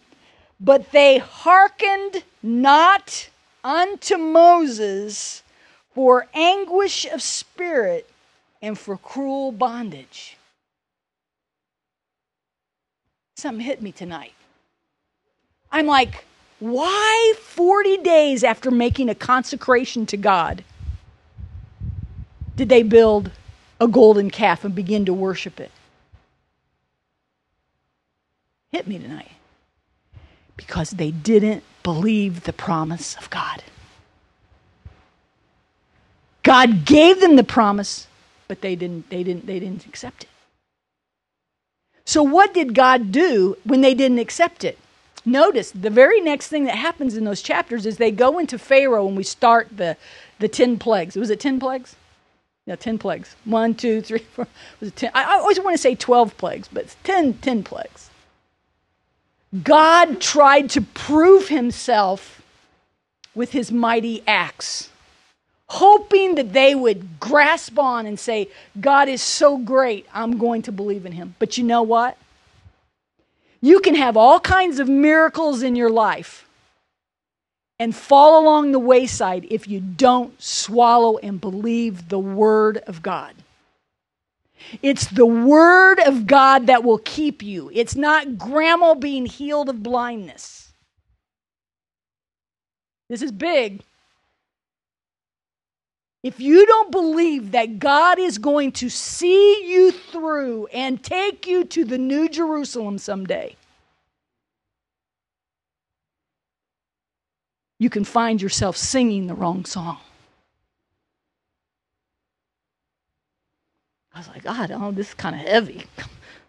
but 0.59 0.91
they 0.91 1.19
hearkened 1.19 2.23
not 2.41 3.29
unto 3.63 4.17
Moses 4.17 5.43
for 5.93 6.27
anguish 6.33 7.05
of 7.05 7.21
spirit 7.21 8.09
and 8.61 8.77
for 8.77 8.97
cruel 8.97 9.51
bondage. 9.51 10.37
Something 13.35 13.65
hit 13.65 13.81
me 13.81 13.91
tonight. 13.91 14.33
I'm 15.71 15.85
like, 15.85 16.25
why 16.59 17.33
40 17.39 17.97
days 17.97 18.43
after 18.43 18.69
making 18.69 19.09
a 19.09 19.15
consecration 19.15 20.05
to 20.07 20.17
God 20.17 20.63
did 22.59 22.67
they 22.67 22.83
build 22.83 23.31
a 23.79 23.87
golden 23.87 24.29
calf 24.29 24.65
and 24.65 24.75
begin 24.75 25.05
to 25.05 25.13
worship 25.13 25.61
it? 25.61 25.71
Hit 28.73 28.85
me 28.85 28.99
tonight. 28.99 29.31
Because 30.57 30.91
they 30.91 31.11
didn't 31.11 31.63
believe 31.93 32.43
the 32.43 32.53
promise 32.53 33.15
of 33.15 33.27
God. 33.31 33.63
God 36.43 36.85
gave 36.85 37.19
them 37.19 37.35
the 37.35 37.43
promise, 37.43 38.05
but 38.47 38.61
they 38.61 38.75
didn't 38.75 39.09
they 39.09 39.23
didn't 39.23 39.47
they 39.47 39.59
didn't 39.59 39.87
accept 39.87 40.23
it. 40.25 40.29
So 42.05 42.21
what 42.21 42.53
did 42.53 42.75
God 42.75 43.11
do 43.11 43.57
when 43.63 43.81
they 43.81 43.95
didn't 43.95 44.19
accept 44.19 44.63
it? 44.63 44.77
Notice 45.25 45.71
the 45.71 45.89
very 45.89 46.21
next 46.21 46.47
thing 46.49 46.65
that 46.65 46.75
happens 46.75 47.17
in 47.17 47.23
those 47.25 47.41
chapters 47.41 47.87
is 47.87 47.97
they 47.97 48.11
go 48.11 48.37
into 48.37 48.59
Pharaoh 48.59 49.07
and 49.07 49.17
we 49.17 49.23
start 49.23 49.65
the 49.75 49.97
the 50.37 50.47
ten 50.47 50.77
plagues. 50.77 51.15
Was 51.15 51.31
it 51.31 51.39
ten 51.39 51.59
plagues? 51.59 51.95
Yeah, 52.67 52.75
ten 52.75 52.99
plagues. 52.99 53.35
One, 53.45 53.73
two, 53.73 54.01
three, 54.01 54.25
four. 54.35 54.47
Was 54.79 54.89
it 54.89 54.95
ten? 54.95 55.11
I 55.15 55.39
always 55.39 55.59
want 55.59 55.73
to 55.73 55.81
say 55.81 55.95
twelve 55.95 56.37
plagues, 56.37 56.69
but 56.71 56.83
it's 56.83 56.97
ten, 57.03 57.33
ten 57.33 57.63
plagues. 57.63 58.08
God 59.63 60.21
tried 60.21 60.69
to 60.71 60.81
prove 60.81 61.47
himself 61.47 62.41
with 63.33 63.51
his 63.51 63.71
mighty 63.71 64.23
acts, 64.27 64.89
hoping 65.67 66.35
that 66.35 66.53
they 66.53 66.75
would 66.75 67.19
grasp 67.19 67.79
on 67.79 68.05
and 68.05 68.19
say, 68.19 68.49
God 68.79 69.07
is 69.09 69.21
so 69.21 69.57
great, 69.57 70.05
I'm 70.13 70.37
going 70.37 70.61
to 70.63 70.71
believe 70.71 71.05
in 71.05 71.13
him. 71.13 71.35
But 71.39 71.57
you 71.57 71.63
know 71.63 71.81
what? 71.81 72.17
You 73.61 73.79
can 73.79 73.95
have 73.95 74.15
all 74.15 74.39
kinds 74.39 74.79
of 74.79 74.87
miracles 74.87 75.63
in 75.63 75.75
your 75.75 75.89
life 75.89 76.47
and 77.79 77.95
fall 77.95 78.41
along 78.41 78.71
the 78.71 78.79
wayside 78.79 79.47
if 79.49 79.67
you 79.67 79.79
don't 79.79 80.39
swallow 80.41 81.17
and 81.17 81.41
believe 81.41 82.09
the 82.09 82.19
Word 82.19 82.77
of 82.87 83.01
God. 83.01 83.33
It's 84.81 85.07
the 85.07 85.25
Word 85.25 85.99
of 85.99 86.27
God 86.27 86.67
that 86.67 86.83
will 86.83 86.99
keep 86.99 87.41
you. 87.41 87.71
It's 87.73 87.95
not 87.95 88.37
grandma 88.37 88.93
being 88.95 89.25
healed 89.25 89.69
of 89.69 89.83
blindness. 89.83 90.71
This 93.09 93.21
is 93.21 93.31
big. 93.31 93.81
If 96.21 96.39
you 96.39 96.65
don't 96.65 96.91
believe 96.91 97.51
that 97.51 97.79
God 97.79 98.19
is 98.19 98.37
going 98.37 98.73
to 98.73 98.89
see 98.89 99.65
you 99.65 99.91
through 99.91 100.67
and 100.67 101.01
take 101.01 101.47
you 101.47 101.63
to 101.65 101.85
the 101.85 101.97
New 101.97 102.27
Jerusalem 102.27 102.97
someday, 102.97 103.55
you 107.79 107.89
can 107.89 108.03
find 108.03 108.41
yourself 108.41 108.75
singing 108.75 109.27
the 109.27 109.33
wrong 109.33 109.63
song. 109.63 109.99
I 114.19 114.21
was 114.21 114.27
like, 114.27 114.43
God, 114.43 114.69
oh, 114.73 114.91
this 114.91 115.07
is 115.07 115.13
kind 115.13 115.33
of 115.33 115.47
heavy. 115.47 115.85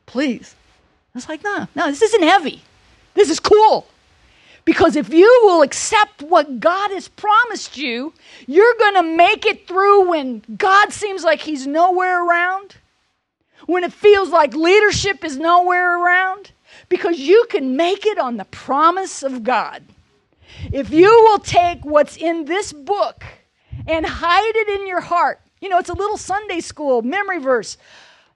Please. 0.05 0.57
I 1.14 1.18
was 1.18 1.29
like, 1.29 1.45
no, 1.45 1.68
no, 1.77 1.87
this 1.87 2.03
isn't 2.03 2.25
heavy. 2.25 2.62
This 3.14 3.31
is 3.31 3.39
cool. 3.39 3.87
Because 4.64 4.97
if 4.97 5.11
you 5.11 5.41
will 5.45 5.62
accept 5.62 6.21
what 6.21 6.59
God 6.59 6.91
has 6.91 7.07
promised 7.07 7.77
you, 7.77 8.12
you're 8.49 8.75
going 8.77 8.95
to 8.95 9.16
make 9.16 9.47
it 9.47 9.68
through 9.68 10.09
when 10.09 10.43
God 10.59 10.93
seems 10.93 11.23
like 11.23 11.43
He's 11.43 11.64
nowhere 11.64 12.27
around, 12.27 12.75
when 13.66 13.85
it 13.85 13.93
feels 13.93 14.31
like 14.31 14.53
leadership 14.53 15.25
is 15.25 15.37
nowhere 15.37 15.97
around, 16.03 16.51
because 16.89 17.21
you 17.21 17.47
can 17.51 17.77
make 17.77 18.05
it 18.05 18.18
on 18.18 18.37
the 18.37 18.47
promise 18.47 19.23
of 19.23 19.45
God. 19.45 19.85
If 20.73 20.91
you 20.91 21.07
will 21.07 21.39
take 21.39 21.85
what's 21.85 22.16
in 22.16 22.47
this 22.47 22.73
book 22.73 23.23
and 23.87 24.05
hide 24.05 24.57
it 24.57 24.81
in 24.81 24.89
your 24.89 25.03
heart, 25.03 25.41
you 25.61 25.69
know, 25.69 25.79
it's 25.79 25.91
a 25.91 25.95
little 25.95 26.17
Sunday 26.17 26.61
school 26.61 27.03
memory 27.03 27.39
verse. 27.39 27.77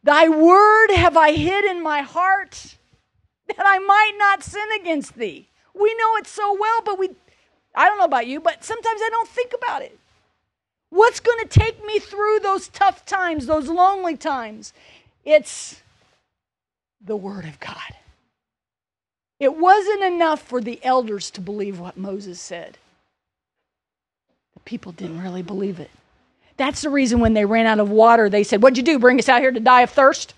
Thy 0.03 0.29
word 0.29 0.91
have 0.91 1.17
I 1.17 1.33
hid 1.33 1.65
in 1.65 1.83
my 1.83 2.03
heart 2.03 2.77
that 3.49 3.65
I 3.65 3.79
might 3.79 4.13
not 4.19 4.43
sin 4.43 4.69
against 4.81 5.15
thee. 5.15 5.49
We 5.75 5.95
know 5.99 6.17
it 6.17 6.27
so 6.27 6.57
well, 6.59 6.83
but 6.85 6.99
we, 6.99 7.11
I 7.75 7.89
don't 7.89 7.99
know 7.99 8.05
about 8.05 8.27
you, 8.27 8.41
but 8.41 8.65
sometimes 8.65 9.01
I 9.03 9.09
don't 9.11 9.29
think 9.29 9.53
about 9.55 9.83
it. 9.83 9.99
What's 10.91 11.21
going 11.21 11.41
to 11.41 11.49
take 11.49 11.85
me 11.85 11.99
through 11.99 12.41
those 12.41 12.69
tough 12.69 13.05
times, 13.05 13.47
those 13.47 13.69
lonely 13.69 14.17
times? 14.17 14.73
It's 15.25 15.83
the 17.05 17.17
Word 17.17 17.45
of 17.47 17.59
God. 17.59 17.95
It 19.41 19.57
wasn't 19.57 20.05
enough 20.05 20.41
for 20.41 20.61
the 20.61 20.79
elders 20.85 21.31
to 21.33 21.41
believe 21.41 21.81
what 21.81 21.97
Moses 21.97 22.41
said. 22.41 22.79
The 24.55 24.61
people 24.61 24.93
didn't 24.93 25.23
really 25.23 25.43
believe 25.43 25.81
it. 25.81 25.91
That's 26.57 26.83
the 26.83 26.91
reason 26.91 27.21
when 27.21 27.35
they 27.35 27.45
ran 27.45 27.67
out 27.67 27.81
of 27.81 27.91
water, 27.91 28.29
they 28.29 28.45
said, 28.45 28.63
What'd 28.63 28.77
you 28.77 28.85
do? 28.85 28.99
Bring 28.99 29.19
us 29.19 29.29
out 29.29 29.41
here 29.41 29.51
to 29.51 29.61
die 29.61 29.83
of 29.83 29.91
thirst? 29.91 30.35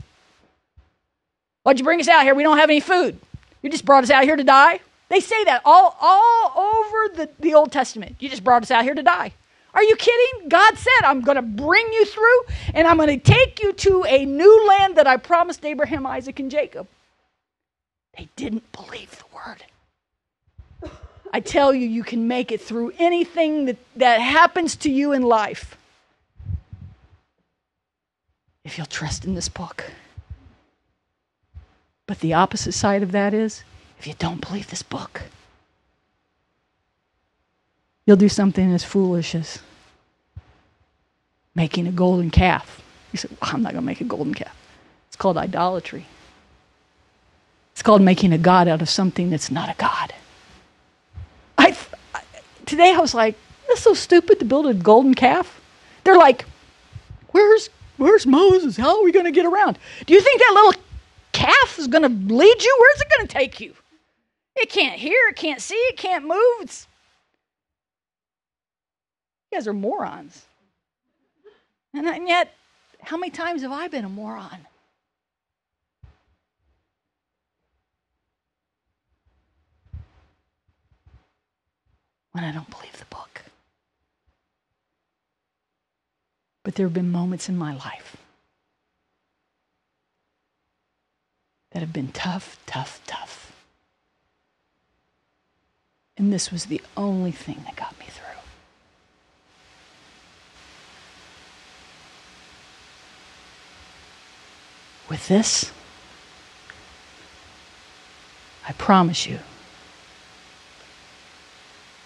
What'd 1.62 1.80
you 1.80 1.84
bring 1.84 2.00
us 2.00 2.08
out 2.08 2.22
here? 2.22 2.34
We 2.34 2.42
don't 2.42 2.58
have 2.58 2.70
any 2.70 2.80
food. 2.80 3.18
You 3.60 3.70
just 3.70 3.84
brought 3.84 4.04
us 4.04 4.10
out 4.10 4.24
here 4.24 4.36
to 4.36 4.44
die? 4.44 4.80
They 5.08 5.20
say 5.20 5.44
that 5.44 5.62
all, 5.64 5.96
all 6.00 6.52
over 6.56 7.16
the, 7.16 7.30
the 7.40 7.54
Old 7.54 7.72
Testament. 7.72 8.16
You 8.18 8.28
just 8.28 8.44
brought 8.44 8.62
us 8.62 8.70
out 8.70 8.84
here 8.84 8.94
to 8.94 9.02
die. 9.02 9.32
Are 9.74 9.82
you 9.82 9.96
kidding? 9.96 10.48
God 10.48 10.78
said, 10.78 11.04
I'm 11.04 11.20
going 11.20 11.36
to 11.36 11.42
bring 11.42 11.92
you 11.92 12.06
through 12.06 12.40
and 12.72 12.88
I'm 12.88 12.96
going 12.96 13.08
to 13.08 13.18
take 13.18 13.62
you 13.62 13.72
to 13.72 14.04
a 14.08 14.24
new 14.24 14.66
land 14.68 14.96
that 14.96 15.06
I 15.06 15.18
promised 15.18 15.64
Abraham, 15.64 16.06
Isaac, 16.06 16.40
and 16.40 16.50
Jacob. 16.50 16.86
They 18.16 18.28
didn't 18.36 18.72
believe 18.72 19.10
the 19.18 19.24
word. 19.34 20.92
I 21.32 21.40
tell 21.40 21.74
you, 21.74 21.86
you 21.86 22.02
can 22.02 22.26
make 22.26 22.52
it 22.52 22.60
through 22.62 22.94
anything 22.98 23.66
that, 23.66 23.76
that 23.96 24.20
happens 24.20 24.76
to 24.76 24.90
you 24.90 25.12
in 25.12 25.22
life 25.22 25.76
if 28.66 28.76
you'll 28.76 28.86
trust 28.86 29.24
in 29.24 29.34
this 29.34 29.48
book. 29.48 29.84
But 32.06 32.18
the 32.18 32.34
opposite 32.34 32.72
side 32.72 33.02
of 33.02 33.12
that 33.12 33.32
is 33.32 33.62
if 33.98 34.06
you 34.06 34.14
don't 34.18 34.40
believe 34.40 34.68
this 34.68 34.82
book, 34.82 35.22
you'll 38.04 38.16
do 38.16 38.28
something 38.28 38.72
as 38.72 38.84
foolish 38.84 39.34
as 39.34 39.60
making 41.54 41.86
a 41.86 41.92
golden 41.92 42.30
calf. 42.30 42.82
You 43.12 43.18
say, 43.18 43.28
well, 43.40 43.52
I'm 43.54 43.62
not 43.62 43.72
going 43.72 43.82
to 43.82 43.86
make 43.86 44.00
a 44.00 44.04
golden 44.04 44.34
calf. 44.34 44.54
It's 45.08 45.16
called 45.16 45.38
idolatry. 45.38 46.06
It's 47.72 47.82
called 47.82 48.02
making 48.02 48.32
a 48.32 48.38
God 48.38 48.68
out 48.68 48.82
of 48.82 48.88
something 48.88 49.30
that's 49.30 49.50
not 49.50 49.68
a 49.68 49.74
God. 49.78 50.12
I, 51.56 51.76
I 52.14 52.22
today 52.66 52.92
I 52.94 52.98
was 52.98 53.14
like, 53.14 53.36
that's 53.68 53.82
so 53.82 53.94
stupid 53.94 54.40
to 54.40 54.44
build 54.44 54.66
a 54.66 54.74
golden 54.74 55.14
calf. 55.14 55.60
They're 56.04 56.18
like, 56.18 56.44
where's 57.28 57.68
where's 57.96 58.26
Moses? 58.26 58.76
How 58.76 58.98
are 58.98 59.04
we 59.04 59.12
going 59.12 59.26
to 59.26 59.32
get 59.32 59.46
around? 59.46 59.78
Do 60.06 60.14
you 60.14 60.20
think 60.20 60.40
that 60.40 60.52
little 60.54 60.82
calf 61.32 61.78
is 61.78 61.86
going 61.86 62.02
to 62.02 62.34
lead 62.34 62.62
you? 62.62 62.76
Where's 62.80 63.00
it 63.00 63.12
going 63.16 63.26
to 63.26 63.32
take 63.32 63.60
you? 63.60 63.74
It 64.56 64.70
can't 64.70 64.98
hear, 64.98 65.28
it 65.28 65.36
can't 65.36 65.60
see, 65.60 65.74
it 65.74 65.96
can't 65.96 66.24
move. 66.24 66.60
It's... 66.60 66.86
You 69.50 69.58
guys 69.58 69.68
are 69.68 69.74
morons. 69.74 70.46
And, 71.94 72.06
and 72.06 72.26
yet, 72.26 72.54
how 73.02 73.16
many 73.16 73.30
times 73.30 73.62
have 73.62 73.72
I 73.72 73.88
been 73.88 74.04
a 74.04 74.08
moron? 74.08 74.66
When 82.32 82.44
I 82.44 82.52
don't 82.52 82.68
believe 82.70 82.98
the 82.98 83.06
book. 83.06 83.35
But 86.66 86.74
there 86.74 86.86
have 86.86 86.94
been 86.94 87.12
moments 87.12 87.48
in 87.48 87.56
my 87.56 87.76
life 87.76 88.16
that 91.70 91.78
have 91.78 91.92
been 91.92 92.10
tough, 92.10 92.58
tough, 92.66 93.00
tough. 93.06 93.52
And 96.18 96.32
this 96.32 96.50
was 96.50 96.64
the 96.64 96.82
only 96.96 97.30
thing 97.30 97.62
that 97.66 97.76
got 97.76 97.96
me 98.00 98.06
through. 98.06 98.24
With 105.08 105.28
this, 105.28 105.70
I 108.66 108.72
promise 108.72 109.24
you, 109.24 109.38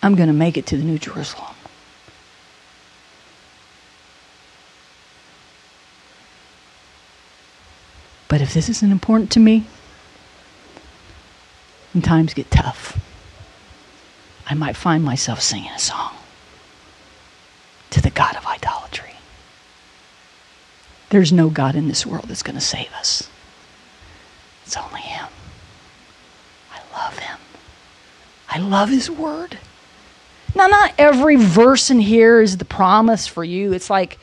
I'm 0.02 0.16
going 0.16 0.28
to 0.28 0.34
make 0.34 0.58
it 0.58 0.66
to 0.66 0.76
the 0.76 0.84
New 0.84 0.98
Jerusalem. 0.98 1.54
But 8.30 8.40
if 8.40 8.54
this 8.54 8.68
isn't 8.68 8.92
important 8.92 9.32
to 9.32 9.40
me, 9.40 9.66
when 11.92 12.00
times 12.00 12.32
get 12.32 12.48
tough, 12.48 12.96
I 14.46 14.54
might 14.54 14.76
find 14.76 15.04
myself 15.04 15.42
singing 15.42 15.72
a 15.72 15.80
song 15.80 16.14
to 17.90 18.00
the 18.00 18.10
God 18.10 18.36
of 18.36 18.46
idolatry. 18.46 19.14
There's 21.08 21.32
no 21.32 21.50
God 21.50 21.74
in 21.74 21.88
this 21.88 22.06
world 22.06 22.26
that's 22.28 22.44
going 22.44 22.54
to 22.54 22.60
save 22.60 22.92
us. 22.92 23.28
It's 24.64 24.76
only 24.76 25.00
Him. 25.00 25.26
I 26.72 26.78
love 26.96 27.18
Him. 27.18 27.38
I 28.48 28.58
love 28.60 28.90
His 28.90 29.10
Word. 29.10 29.58
Now, 30.54 30.68
not 30.68 30.94
every 30.98 31.34
verse 31.34 31.90
in 31.90 31.98
here 31.98 32.40
is 32.40 32.58
the 32.58 32.64
promise 32.64 33.26
for 33.26 33.42
you. 33.42 33.72
It's 33.72 33.90
like, 33.90 34.20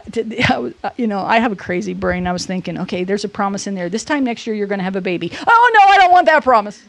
to, 0.00 0.72
uh, 0.84 0.90
you 0.96 1.06
know, 1.06 1.20
I 1.20 1.38
have 1.38 1.52
a 1.52 1.56
crazy 1.56 1.94
brain. 1.94 2.26
I 2.26 2.32
was 2.32 2.46
thinking, 2.46 2.78
okay, 2.80 3.04
there's 3.04 3.24
a 3.24 3.28
promise 3.28 3.66
in 3.66 3.74
there. 3.74 3.88
This 3.88 4.04
time 4.04 4.24
next 4.24 4.46
year, 4.46 4.56
you're 4.56 4.66
going 4.66 4.78
to 4.78 4.84
have 4.84 4.96
a 4.96 5.00
baby. 5.00 5.32
Oh, 5.46 5.70
no, 5.74 5.88
I 5.88 5.98
don't 5.98 6.12
want 6.12 6.26
that 6.26 6.42
promise. 6.42 6.82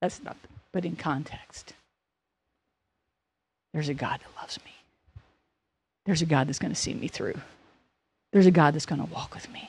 That's 0.00 0.22
not, 0.22 0.36
but 0.72 0.84
in 0.84 0.94
context, 0.94 1.72
there's 3.72 3.88
a 3.88 3.94
God 3.94 4.20
that 4.20 4.40
loves 4.40 4.58
me. 4.64 4.72
There's 6.06 6.22
a 6.22 6.26
God 6.26 6.48
that's 6.48 6.60
going 6.60 6.72
to 6.72 6.80
see 6.80 6.94
me 6.94 7.08
through. 7.08 7.34
There's 8.32 8.46
a 8.46 8.50
God 8.50 8.74
that's 8.74 8.86
going 8.86 9.04
to 9.04 9.12
walk 9.12 9.34
with 9.34 9.50
me. 9.52 9.68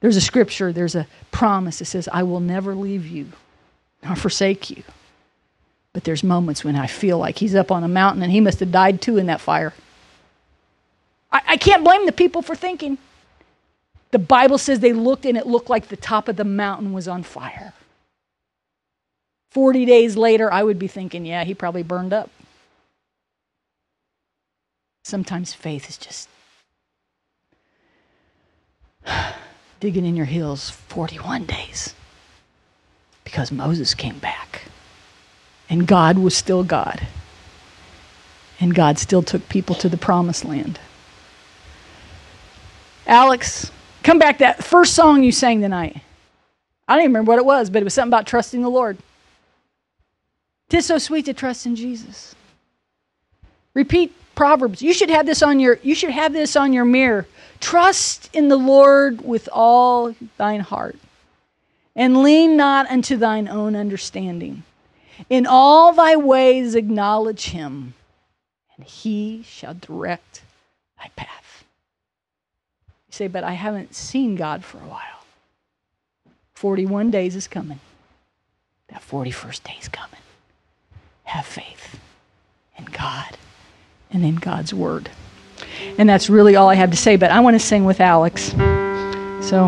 There's 0.00 0.16
a 0.16 0.20
scripture, 0.20 0.72
there's 0.72 0.94
a 0.94 1.06
promise 1.30 1.78
that 1.78 1.86
says, 1.86 2.08
I 2.12 2.22
will 2.22 2.40
never 2.40 2.74
leave 2.74 3.06
you 3.06 3.28
nor 4.02 4.16
forsake 4.16 4.70
you. 4.70 4.82
But 5.92 6.04
there's 6.04 6.24
moments 6.24 6.64
when 6.64 6.76
I 6.76 6.86
feel 6.86 7.18
like 7.18 7.38
he's 7.38 7.54
up 7.54 7.70
on 7.70 7.84
a 7.84 7.88
mountain 7.88 8.22
and 8.22 8.32
he 8.32 8.40
must 8.40 8.60
have 8.60 8.72
died 8.72 9.02
too 9.02 9.18
in 9.18 9.26
that 9.26 9.40
fire. 9.40 9.74
I, 11.30 11.42
I 11.48 11.56
can't 11.56 11.84
blame 11.84 12.06
the 12.06 12.12
people 12.12 12.40
for 12.42 12.54
thinking. 12.54 12.98
The 14.10 14.18
Bible 14.18 14.58
says 14.58 14.80
they 14.80 14.92
looked 14.92 15.26
and 15.26 15.36
it 15.36 15.46
looked 15.46 15.70
like 15.70 15.88
the 15.88 15.96
top 15.96 16.28
of 16.28 16.36
the 16.36 16.44
mountain 16.44 16.92
was 16.92 17.08
on 17.08 17.22
fire. 17.22 17.72
40 19.50 19.84
days 19.84 20.16
later, 20.16 20.50
I 20.50 20.62
would 20.62 20.78
be 20.78 20.88
thinking, 20.88 21.26
yeah, 21.26 21.44
he 21.44 21.54
probably 21.54 21.82
burned 21.82 22.12
up. 22.12 22.30
Sometimes 25.04 25.52
faith 25.52 25.90
is 25.90 25.98
just 25.98 26.28
digging 29.80 30.06
in 30.06 30.16
your 30.16 30.26
heels 30.26 30.70
41 30.70 31.44
days 31.44 31.94
because 33.24 33.52
Moses 33.52 33.94
came 33.94 34.18
back 34.18 34.62
and 35.72 35.86
God 35.86 36.18
was 36.18 36.36
still 36.36 36.64
God. 36.64 37.00
And 38.60 38.74
God 38.74 38.98
still 38.98 39.22
took 39.22 39.48
people 39.48 39.74
to 39.76 39.88
the 39.88 39.96
promised 39.96 40.44
land. 40.44 40.78
Alex, 43.06 43.72
come 44.02 44.18
back 44.18 44.38
that 44.38 44.62
first 44.62 44.92
song 44.92 45.22
you 45.22 45.32
sang 45.32 45.62
tonight. 45.62 45.96
I 46.86 46.94
don't 46.94 47.04
even 47.04 47.12
remember 47.12 47.30
what 47.30 47.38
it 47.38 47.46
was, 47.46 47.70
but 47.70 47.80
it 47.80 47.84
was 47.84 47.94
something 47.94 48.10
about 48.10 48.26
trusting 48.26 48.60
the 48.60 48.68
Lord. 48.68 48.98
Tis 50.68 50.84
so 50.84 50.98
sweet 50.98 51.24
to 51.24 51.32
trust 51.32 51.64
in 51.64 51.74
Jesus. 51.74 52.34
Repeat 53.72 54.14
Proverbs. 54.34 54.82
You 54.82 54.92
should 54.92 55.08
have 55.08 55.24
this 55.24 55.42
on 55.42 55.58
your 55.58 55.78
you 55.82 55.94
should 55.94 56.10
have 56.10 56.34
this 56.34 56.54
on 56.54 56.74
your 56.74 56.84
mirror. 56.84 57.26
Trust 57.60 58.28
in 58.34 58.48
the 58.48 58.56
Lord 58.56 59.22
with 59.22 59.48
all 59.50 60.14
thine 60.36 60.60
heart, 60.60 60.98
and 61.96 62.22
lean 62.22 62.58
not 62.58 62.90
unto 62.90 63.16
thine 63.16 63.48
own 63.48 63.74
understanding. 63.74 64.64
In 65.28 65.46
all 65.46 65.92
thy 65.92 66.16
ways 66.16 66.74
acknowledge 66.74 67.50
him, 67.50 67.94
and 68.76 68.86
he 68.86 69.42
shall 69.42 69.74
direct 69.74 70.42
thy 70.98 71.10
path. 71.16 71.64
You 73.08 73.12
say, 73.12 73.28
but 73.28 73.44
I 73.44 73.52
haven't 73.52 73.94
seen 73.94 74.36
God 74.36 74.64
for 74.64 74.78
a 74.78 74.88
while. 74.88 75.24
41 76.54 77.10
days 77.10 77.36
is 77.36 77.48
coming. 77.48 77.80
That 78.88 79.02
41st 79.02 79.64
day 79.64 79.76
is 79.80 79.88
coming. 79.88 80.20
Have 81.24 81.46
faith 81.46 81.98
in 82.76 82.84
God 82.86 83.36
and 84.10 84.24
in 84.24 84.36
God's 84.36 84.72
Word. 84.72 85.10
And 85.98 86.08
that's 86.08 86.28
really 86.30 86.56
all 86.56 86.68
I 86.68 86.74
have 86.74 86.90
to 86.90 86.96
say, 86.96 87.16
but 87.16 87.30
I 87.30 87.40
want 87.40 87.54
to 87.54 87.58
sing 87.58 87.84
with 87.84 88.00
Alex. 88.00 88.50
So, 89.40 89.66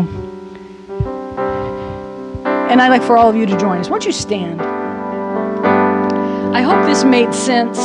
and 2.69 2.81
I'd 2.81 2.89
like 2.89 3.03
for 3.03 3.17
all 3.17 3.29
of 3.29 3.35
you 3.35 3.45
to 3.45 3.57
join 3.57 3.79
us. 3.79 3.89
Won't 3.89 4.05
you 4.05 4.11
stand? 4.11 4.74
I 6.55 6.61
hope 6.61 6.85
this 6.85 7.03
made 7.03 7.33
sense. 7.35 7.77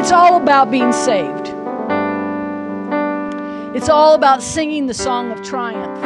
It's 0.00 0.10
all 0.10 0.40
about 0.40 0.70
being 0.70 0.90
saved. 0.90 1.48
It's 3.76 3.90
all 3.90 4.14
about 4.14 4.42
singing 4.42 4.86
the 4.86 4.94
song 4.94 5.32
of 5.32 5.42
triumph, 5.42 5.98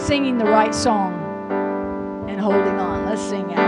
singing 0.00 0.38
the 0.38 0.46
right 0.46 0.74
song, 0.74 1.12
and 2.30 2.40
holding 2.40 2.78
on. 2.78 3.04
Let's 3.04 3.20
sing 3.20 3.52
out. 3.52 3.67